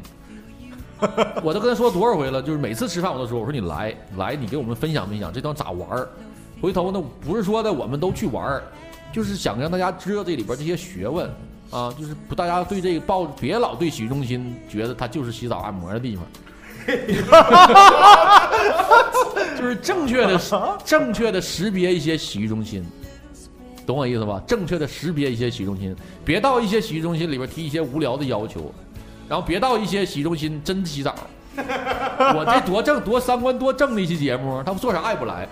[1.44, 6.08] 我都跟他说多少回了，就是每次吃饭我都说，我说你来来，你给我们分享分享这东西咋玩儿。
[6.62, 8.62] 回头呢，不是说的我们都去玩儿，
[9.12, 11.30] 就是想让大家知道这里边这些学问
[11.70, 16.24] 啊，就是不大家对这个抱别老对洗浴中心觉得它就是洗澡按摩的地方。
[19.58, 20.38] 就是正确的、
[20.84, 22.84] 正确的识别一些洗浴中心，
[23.86, 24.40] 懂我意思吧？
[24.46, 28.72] 正确的识别一些洗浴中心，别到一些洗浴中心里边提一些无聊的要求，
[29.28, 31.14] 然后别到一些洗浴中心真洗澡。
[31.56, 35.48] 我这多正、多三观、多正的一期节目，他做啥也不来，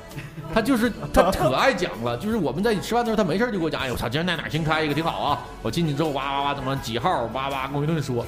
[0.53, 2.15] 他就是 他可爱讲了。
[2.19, 5.41] 就是我们在吃饭的时候，他没事就给我讲，哎，我操，今天在哪新开一个挺好啊！
[5.63, 8.23] 我进去之后，哇哇哇，怎么几号，哇哇跟我一顿说。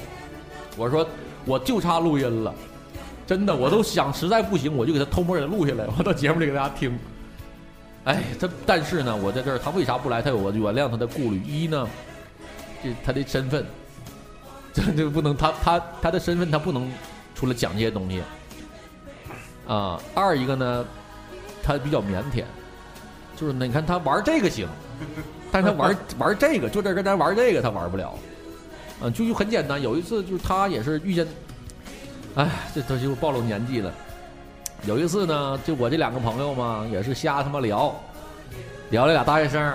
[0.75, 1.07] 我说
[1.45, 2.51] 我就差录音了。
[3.27, 6.97] 真的，我都想实在不行，我就给他偷摸给他录下来，我到节目里给大家听。
[8.05, 10.21] 哎，他但是呢，我在这儿，他为啥不来？
[10.21, 11.43] 他有我原谅他的顾虑。
[11.43, 11.85] 一呢，
[12.81, 13.65] 这他的身份，
[14.73, 16.89] 这就不能他他他的身份，他不能
[17.35, 18.21] 出来讲这些东西。
[19.67, 20.85] 啊，二一个呢，
[21.61, 22.45] 他比较腼腆，
[23.35, 24.65] 就是你看他玩这个行，
[25.51, 28.17] 但是他玩 玩这个，就这跟咱玩这个他玩不了。
[29.01, 31.27] 嗯，就就很简单，有一次就是他也是遇见。
[32.35, 33.91] 哎，这都就暴露年纪了。
[34.85, 37.95] 有一次呢，就我这两个朋友嘛，也是瞎他妈聊，
[38.91, 39.73] 聊了俩大学生，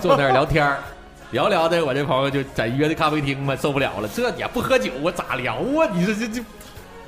[0.00, 0.78] 坐那儿聊天儿
[1.32, 5.88] 聊聊的，我这朋友就在约的咖啡厅嘛，受不了了，这也不喝酒，我咋聊啊？
[5.94, 6.44] 你说这这，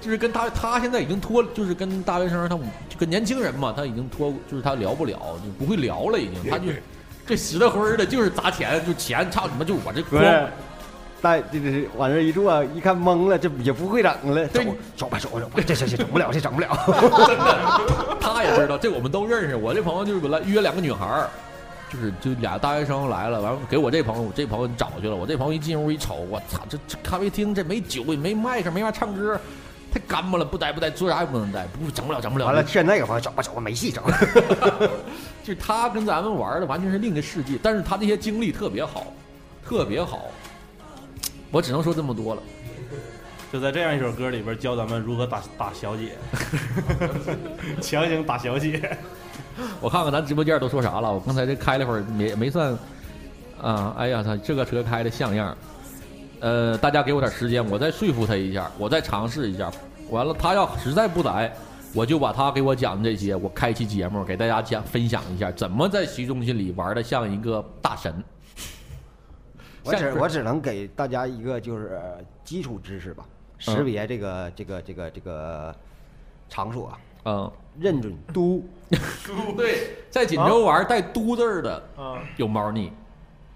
[0.00, 5.12] 就是跟他他现在已经脱，就是跟大学生他就跟年轻人嘛，他已经脱，就是他聊不了，
[5.44, 6.68] 就不会聊了，已经，他就
[7.26, 10.22] 这死的灰的，就是砸钱，就钱，操你妈，就我这光。
[11.24, 14.46] 在这这往这一坐，一看懵了，这也不会整了。
[14.48, 14.60] 走
[14.94, 16.68] 走吧，走吧，走吧，这这这整不了，这整不了。
[17.26, 19.56] 真的，他也知道，这我们都认识。
[19.56, 21.30] 我这朋友就是本来约两个女孩儿，
[21.90, 25.16] 就是就俩大学生来了，完了给我这朋友，我这朋友找去了。
[25.16, 29.40] 我这朋友一进屋一瞅，我操，这这咖啡厅这没酒也没麦克，没法唱歌，
[29.90, 32.44] 太干巴了，不待不待，做啥也不能待，不整不了，整不了。
[32.44, 34.04] 完了劝那个朋友走吧走吧，没戏整。
[35.42, 39.06] 就他跟咱们玩的完全是另一个世界，但是他这些经历特别好，
[39.66, 40.26] 特别好。
[41.54, 42.42] 我只能说这么多了，
[43.52, 46.08] 就在这样一首歌里边教咱们如何打打小姐，
[47.80, 48.98] 强行打小姐。
[49.80, 52.76] 我看看咱直播间都说啥了，我刚才这开了会儿没没算，
[53.62, 55.56] 啊，哎呀，他这个车开的像样。
[56.40, 59.70] 呃，大家给我点时间，我再说服他一下，我再尝试一下。
[60.10, 61.52] 完了，他要实在不来，
[61.92, 68.12] 我就把他给我讲的这些，我开期节目给大家讲分享一下，怎么在洗浴中心里玩的像一个大神。
[69.84, 72.00] 我只我只能给大家一个就是
[72.44, 73.24] 基础知识吧，
[73.58, 75.74] 识别这个这个这个这个
[76.48, 78.62] 场所啊，嗯，认准都，
[79.56, 81.82] 对，在锦州玩带都字儿的，
[82.36, 82.90] 有猫腻，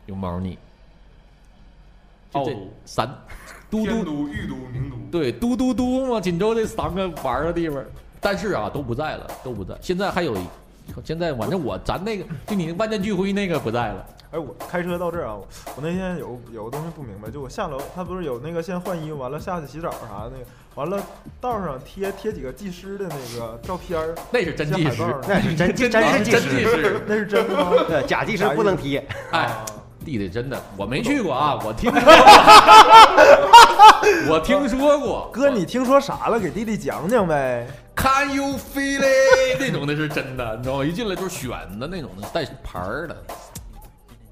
[0.06, 0.58] 有猫腻，
[2.30, 3.08] 就这，三，
[3.70, 7.82] 都都玉都名都，对，都都都嘛，锦州这三个玩的地方，
[8.20, 10.46] 但是啊都不在了，都不在，现在还有一，
[11.04, 14.04] 现在反正我咱那个就你万念俱灰那个不在了。
[14.30, 21.02] 哎，我开车到这儿啊，我我那天有有个东西不明白，就我下楼，他不是有那个先换衣服，完了下去洗澡啥的那个，完了
[21.40, 27.70] 道上贴贴几个技师的那个照片儿，那是真技师那是真真真技师，师，那是真的吗？
[27.88, 29.02] 对，假技师不能贴。
[29.30, 29.50] 哎，
[30.04, 32.00] 弟弟真的，我没去过啊，我听说，
[34.28, 35.30] 我听说过。
[35.32, 36.38] 哥，你听说啥了？
[36.38, 37.66] 给弟弟讲讲呗。
[38.00, 39.58] Can you feel it？
[39.58, 40.84] 那种的是真的，你知道吗？
[40.84, 43.16] 一进来就是选的那种的，带牌儿的。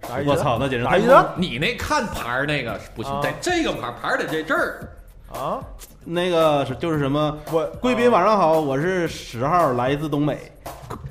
[0.09, 0.31] 啥意思？
[0.31, 1.27] 我操，那简直太啥意思？
[1.37, 4.89] 你那看牌儿那个不行，啊在这个牌儿牌儿在这这儿。
[5.37, 5.61] 啊！
[6.05, 7.37] 那个是就是什么？
[7.53, 10.53] 我贵宾晚上好，我是十号，来自东北。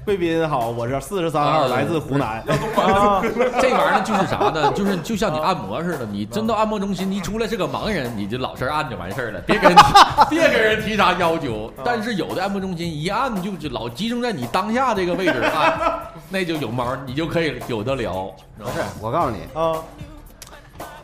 [0.05, 2.37] 贵宾好，我是四十三号，啊来自湖南。
[2.75, 3.21] 啊，
[3.59, 4.71] 这玩意儿就是啥呢？
[4.73, 9.83] 就是就像你按摩似的，你真到按摩中心，你出来是个盲人，你就老实按就完事儿了，别跟人
[10.29, 11.71] 别跟人提啥要求。
[11.83, 15.99] 但是有的按摩中心一按就就老集中在你当下这个位置按，
[16.29, 18.31] 那就有毛，你就可以有的聊。
[18.57, 19.75] 不是，我告诉你，啊，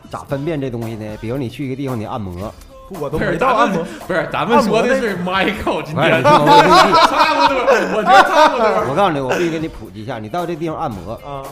[0.09, 1.17] 咋分辨这东西呢？
[1.19, 2.53] 比如你去一个地方，你按摩，
[2.99, 7.65] 我都是没到按摩， 不是咱们说的是 Michael 今天 差不多，
[7.95, 8.65] 我觉得差不多。
[8.89, 11.43] 我告诉你，我必须给你普及一下，你到这地方按摩，啊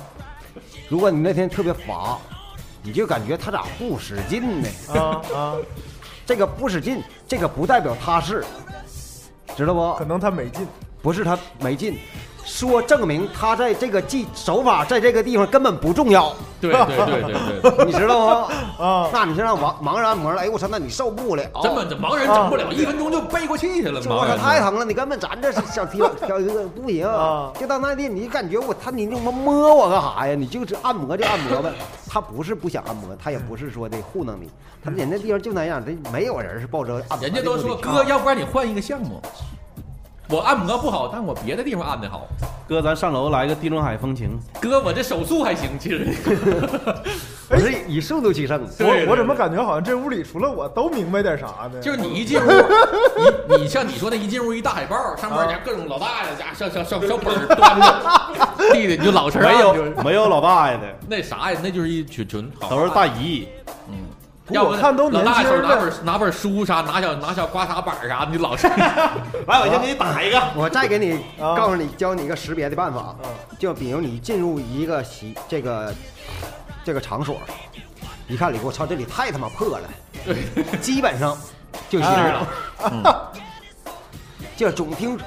[0.90, 2.18] 如果你那天特别乏，
[2.82, 4.68] 你就感觉他咋不使劲呢？
[4.94, 5.54] 啊啊！
[6.26, 8.44] 这个不使劲，这个不代表他是，
[9.56, 9.94] 知道不？
[9.94, 10.68] 可能他没劲
[11.02, 11.98] 不是他没劲，
[12.50, 18.48] 说证明他在这个技手法在这个地方根本不重要，对对对对对，你知道吗？
[18.80, 19.10] 啊！
[19.14, 24.02] 那你是让盲盲人按摩了，哎呦我操，那你受不了，根本这盲人整不了，一分钟就背过气去了。
[24.02, 27.08] 这我操太疼了，你根本咱这是小踢小一个不行。
[27.08, 27.52] 啊。
[27.60, 30.34] 就到那地你感觉我他你他妈摸我干啥呀？
[30.34, 31.72] 你就是按摩就按摩呗，
[32.10, 34.50] 他不是不想按摩，他也不是说的糊弄你，
[34.84, 39.22] 他人那地方就那样，这没有人是抱着按摩人家都说哥，要不然你换一个项目。
[40.30, 42.28] 我按摩不好，但我别的地方按的好。
[42.68, 44.40] 哥，咱上楼来个地中海风情。
[44.62, 46.14] 哥，我这手速还行，其实。
[47.50, 48.64] 我是以速度取胜。
[48.78, 51.80] 对我我怎么感觉好像这屋里除了我都明白点啥呢？
[51.82, 52.44] 就是你一进屋，
[53.50, 59.74] 你你像你说那一进屋一大海报，上面家各种老大爷家小小小小本儿端着，弟弟你就老实没有
[60.04, 63.48] 没有老大爷的，那啥呀，那就是一群群都是大姨。
[63.88, 64.19] 嗯，不
[64.52, 68.68] 要不我看都老大爷年轻手拿本拿本书啥，拿小拿小刮痧板儿啥，你老实。
[69.48, 70.42] 来，我先给你打一个。
[70.56, 71.56] 我再给你啊。
[71.56, 73.30] 告诉你，教你一个识别的办法，嗯。
[73.58, 75.94] 就比如你进入一个洗这个
[76.84, 77.38] 这个场所，
[78.28, 79.90] 一看里，我操，这里太他妈破了，
[80.82, 81.38] 基本上
[81.90, 82.48] 就 行了。
[82.92, 83.04] 嗯。
[84.58, 85.18] 就总听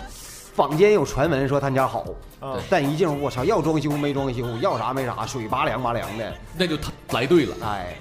[0.54, 2.04] 坊间有传闻说他家好，
[2.38, 7.94] 啊但一进屋我操，要装修没装修，要啥没啥，水拔凉拔凉的，那就他来对了，哎，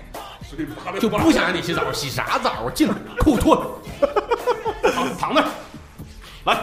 [1.00, 2.72] 就不想让你洗澡，洗啥澡啊？
[2.74, 3.80] 进来裤脱，
[4.94, 5.48] 躺躺那儿，
[6.46, 6.58] 来。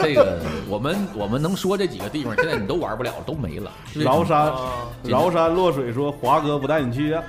[0.00, 3.70] 这个我们我们能说这几个地方，现在你都玩不了，都没了。
[3.96, 7.22] 崂山啊，崂山落水说华哥不带你去啊。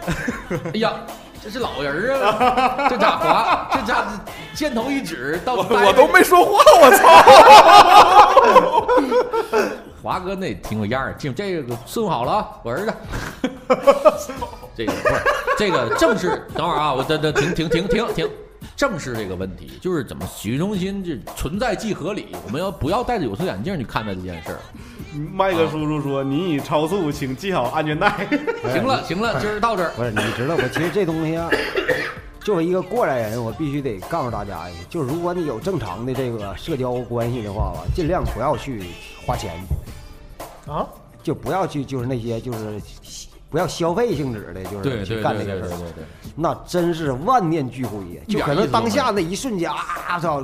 [0.65, 0.93] 哎呀，
[1.41, 3.69] 这是老人啊，这咋滑？
[3.73, 4.05] 这咋
[4.53, 7.07] 箭头一指到我我都没说话，我操！
[10.03, 12.93] 华哥那挺有样儿，这这个伺候好了啊，我儿子。
[14.75, 15.15] 这个不是
[15.57, 18.29] 这个正是，等会儿啊，我这这停停停停停，
[18.75, 24.59] 正是这个问题，就是怎么洗浴中心这存在即合理，我们要不要戴着有色眼镜去看待这件事儿？
[25.33, 28.25] 麦克叔叔说：“你已超速，请系好安全带。
[28.71, 29.91] 行了行了，今儿到这儿。
[29.91, 30.65] 不是，你知道不？
[30.69, 31.49] 其实这东西啊，
[32.39, 38.83] 作为一个过来人，我必须得告诉大家一个，就是如果你有正常的这个社交关系的话吧，尽量不要去
[39.27, 39.61] 花钱，
[40.65, 40.87] 啊，
[41.21, 42.81] 就不要去就是那些就是
[43.51, 45.77] 不要消费性质的，就是去干这个事儿。
[46.35, 48.21] 那真是万念俱灰呀！
[48.27, 50.41] 就可能当下那一瞬间啊，操！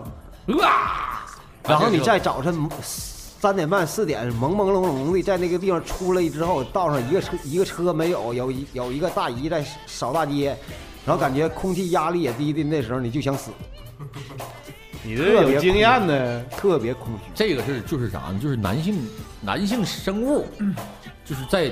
[0.62, 1.26] 啊！
[1.64, 10.58] 然后你在早晨三点半、四点朦朦胧胧的在那个地方出来之后，道上一个车一个车没有，有一有一个大姨在扫大街，
[11.05, 13.51] 然后感觉空气压力也低的那时候，你就想死，”
[15.03, 16.43] 你这有经验呢。
[16.51, 17.32] 特别空虚。
[17.34, 18.39] 这个是就是啥呢？
[18.41, 19.08] 就是男性
[19.41, 20.45] 男性生物，
[21.24, 21.72] 就是在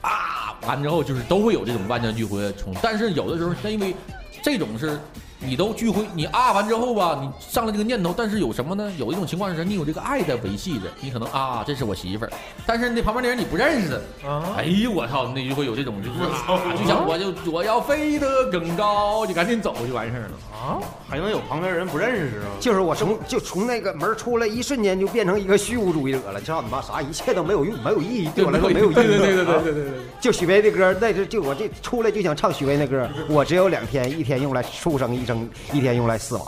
[0.00, 2.74] 啊完之后，就是都会有这种万念俱灰的冲。
[2.82, 3.94] 但是有的时候，是因为
[4.42, 4.98] 这种是
[5.42, 8.92] 你都聚会，你啊完之后吧，你上了这个念头，但是有什么呢？
[8.98, 12.32] 有一种情况是你有这个爱在维系着，你可能啊这是我媳妇儿，
[12.66, 13.94] 但是那旁边那人你不认识
[14.26, 20.30] 啊哎呦我操，那就会有这种就是啊，就像我就我要飞得更高，就赶紧走就完事儿了。
[20.52, 20.78] 啊，
[21.08, 22.46] 还能有旁边人不认识是吗？
[22.60, 26.40] 就是我从就从那个门出来，一瞬间就变成一个虚无主义者了。
[26.42, 28.94] 操你妈，啥一切都没有用，没有意义，对我来说没有意义。
[28.94, 29.92] 对对对对对啊对对对。
[30.20, 33.08] 就许巍的歌，那就就我这出来就想唱许巍那歌。
[33.28, 36.44] 我只有两天，一天用来出生，一生一天用来死亡。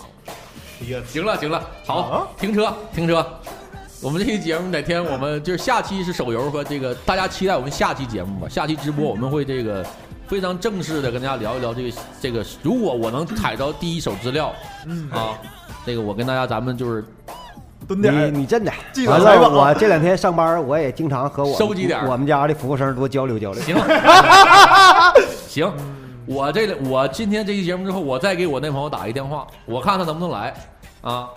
[1.07, 2.27] 行了行了，好，啊？
[2.39, 3.25] 停车停车，
[4.01, 8.49] 我们这期节目哪天我们就是下期是手游和这个，大家期待我们下期节目吧。
[8.49, 9.87] 下期直播我们会这个
[10.27, 14.53] 非常正式的跟大家聊一聊这个这个，如果我能采着第一手资料，
[14.87, 15.09] 嗯。
[15.11, 15.39] 啊，
[15.87, 17.05] 这个我跟大家咱们就是
[17.87, 18.73] 蹲点你你真的。
[18.93, 23.63] 记得完了，我这两天上班，我也经常和我收集点我们家的服务生多交流交流。
[23.63, 23.77] 行。
[25.49, 25.73] 行，
[26.27, 30.55] 我这我今天这期节目之后，我再给我那朋友打一电话，我看他能不能来
[31.01, 31.29] 啊。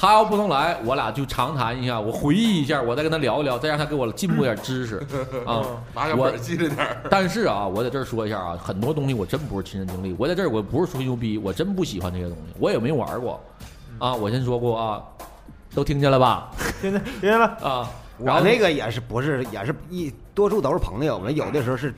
[0.00, 4.98] 他要不能来，我俩就长谈一下，我回忆一下，我再跟他聊一聊，再让他给我进步点知识
[5.44, 5.58] 啊。
[5.58, 6.98] 我拿小本记着点儿。
[7.10, 13.42] 但是啊，我在这儿说一下啊，很多东西我真不是亲身经历，我在这儿我不是吹牛逼，我真不喜欢这些东西，我也没玩过
[13.98, 14.14] 啊。
[14.14, 15.02] 我先说过啊，
[15.74, 16.48] 都听见了吧？
[16.80, 17.90] 听见 听见了啊。
[18.18, 21.92] 我那个也是不是也是一多数都是朋友，我们有的时候是哦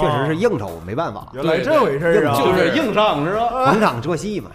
[0.00, 1.26] 确实是应酬，没办法。
[1.32, 3.66] 原来这回事儿啊就是硬上是吧？
[3.66, 4.50] 逢场作戏嘛。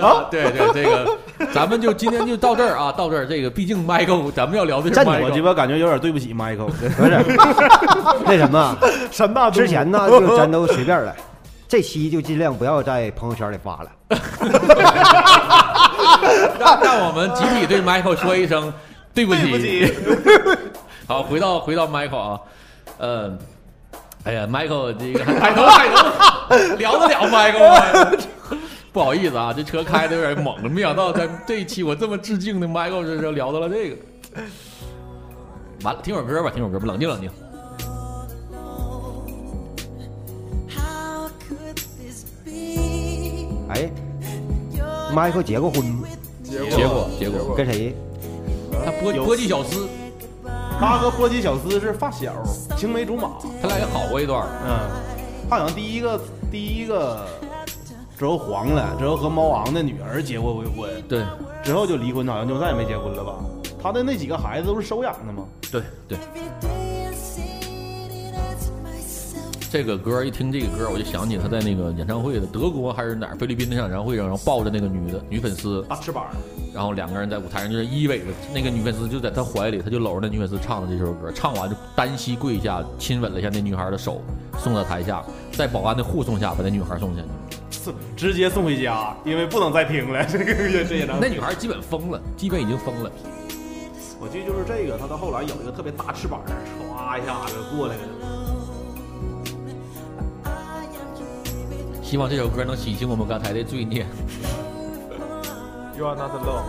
[0.00, 1.18] 啊， 对对，这个
[1.52, 3.26] 咱们就今天就到这儿啊，到这儿。
[3.26, 4.90] 这个毕竟 Michael，咱们要聊的
[5.22, 6.66] 我鸡巴感觉有点对不起 Michael。
[6.96, 7.24] 不是，
[8.24, 8.76] 那什么，
[9.10, 11.14] 山大之前呢就咱都随便来，
[11.68, 13.90] 这期就尽量不要在朋友圈里发了。
[16.58, 18.72] 让让我们集体对 Michael 说一声
[19.14, 19.92] 对不起。
[21.10, 22.40] 好，回到回到 Michael 啊，
[22.98, 23.36] 呃，
[24.22, 28.16] 哎呀，Michael 这个 抬头抬头，聊得了 Michael 吗？
[28.92, 33.96] 不好意思啊，这车开的有点猛了，没想到在这一期我这么致敬的 Michael 身上聊到了这个。
[35.82, 37.28] 完了，听首歌吧，听首歌吧，冷静冷静。
[43.68, 43.90] 哎
[45.12, 46.06] ，Michael 结过婚吗？
[46.44, 47.96] 结过结过跟谁？
[48.84, 49.88] 他波波记小丝，
[50.80, 52.32] 他和波姬小斯是发小，
[52.74, 54.48] 青梅竹马，他俩也好过一段。
[54.64, 54.90] 嗯，
[55.48, 56.18] 他好像第一个
[56.50, 57.26] 第一个
[58.18, 61.22] 之后黄了，之后和猫王的女儿结过未婚，对，
[61.62, 63.34] 之后就离婚，好像就再也没结婚了吧？
[63.82, 65.44] 他的那几个孩子都是收养的吗？
[65.70, 66.18] 对对。
[69.70, 76.26] 这个歌一听这个歌，我就想起他在那个演唱会的德国还是哪儿菲律宾的演唱会上，然后抱着那个女的女粉丝大翅膀，
[76.74, 84.20] 然后两个人在舞台上就是依偎着，那个女粉丝就在他怀里，他就搂着那女粉丝唱的这首歌，唱完就单膝跪下亲吻了一下那女孩的手，
[84.58, 87.28] 送到台下，在保安的护送下把那女孩送下去。
[88.16, 90.24] 直接送回家，因为不能再听了。
[90.24, 90.44] 这个
[90.84, 93.10] 这演唱会那女孩基本疯了，基本已经疯了。
[94.20, 96.42] 我记得就是这个，他到后来有一个特别大翅膀，
[96.92, 98.02] 歘一下子过来了。
[102.10, 104.04] 希望这首歌能洗清我们刚才的罪孽。
[105.96, 106.64] You are not alone。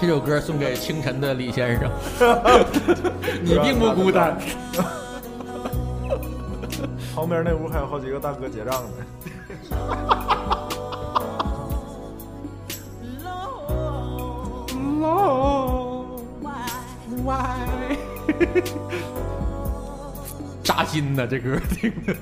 [0.00, 1.90] 这首歌送给清晨的李先生，
[3.44, 4.38] 你并不孤单。
[7.14, 8.88] 旁边那屋还有好几个大哥结账呢。
[20.64, 22.14] 扎心呐，这歌听的。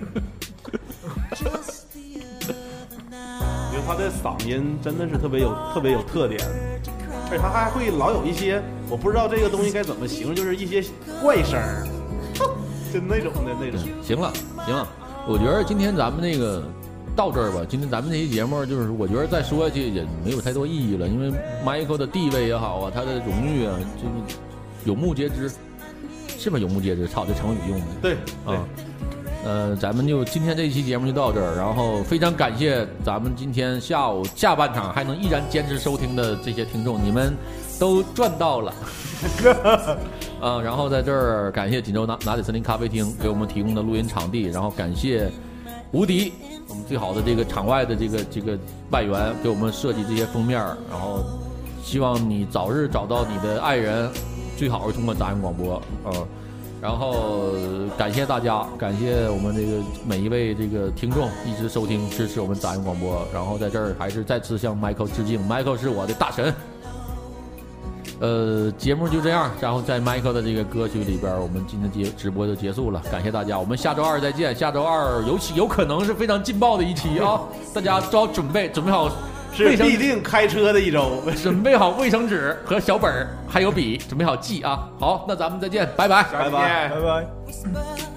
[3.86, 6.40] 他的嗓音真的是特别有特别有特点，
[7.30, 10.82] 而且他还会老有一些我不知道这个东西该怎么形容，就是一些
[11.20, 11.86] 怪声儿，
[12.92, 13.80] 就那种的那种。
[14.02, 14.32] 行了，
[14.66, 14.86] 行了，
[15.26, 16.62] 我觉得今天咱们那个
[17.16, 17.64] 到这儿吧。
[17.68, 21.32] 今天咱们这期节目就是，我觉得再说下去也没有太多意义了，因为
[21.64, 24.38] Michael 的地位也好啊，他的荣誉啊，就是
[24.84, 25.50] 有目皆知，
[26.38, 27.06] 是不是有目皆知？
[27.08, 27.86] 操，这成语用的。
[28.00, 28.16] 对
[28.46, 28.64] 对啊。
[29.44, 37.36] 呃，咱们就今天这一期节目就到这儿，然后非常感谢咱们今天下午下半场还能依然坚持收听的这些听众，你们
[37.78, 38.72] 都赚到了。
[40.40, 45.28] 啊， 然后在这儿感谢锦州拿拿铁森林咖啡厅给我们提供的录音场地，然后感谢
[45.90, 46.32] 无敌
[46.68, 48.56] 我们最好的这个场外的这个这个
[48.90, 51.24] 外援给我们设计这些封面，然后
[51.82, 54.08] 希望你早日找到你的爱人，
[54.56, 56.12] 最好是通过杂音广播，呃，
[56.82, 57.52] 然后
[57.96, 66.52] 感谢大家，感谢我们这个每一位这个听众一直收听支持我们杂音广播，然后在这儿还是再次向 Michael 致敬，Michael 是我的大神。
[68.18, 74.52] 呃，节目就这样，然后在 Michael 的这个歌曲里边，我们今天节直播就结束了，感谢大家，我们下周二再见。
[74.52, 79.08] 下周二尤其有可能是非常劲爆的一期啊，大家做好准备，准备好
[79.52, 84.88] 是必定开车的一周，准备好卫生纸和小本儿，还有笔，准备好记啊。
[84.98, 88.11] 好，那咱们再见，拜拜，拜拜拜拜。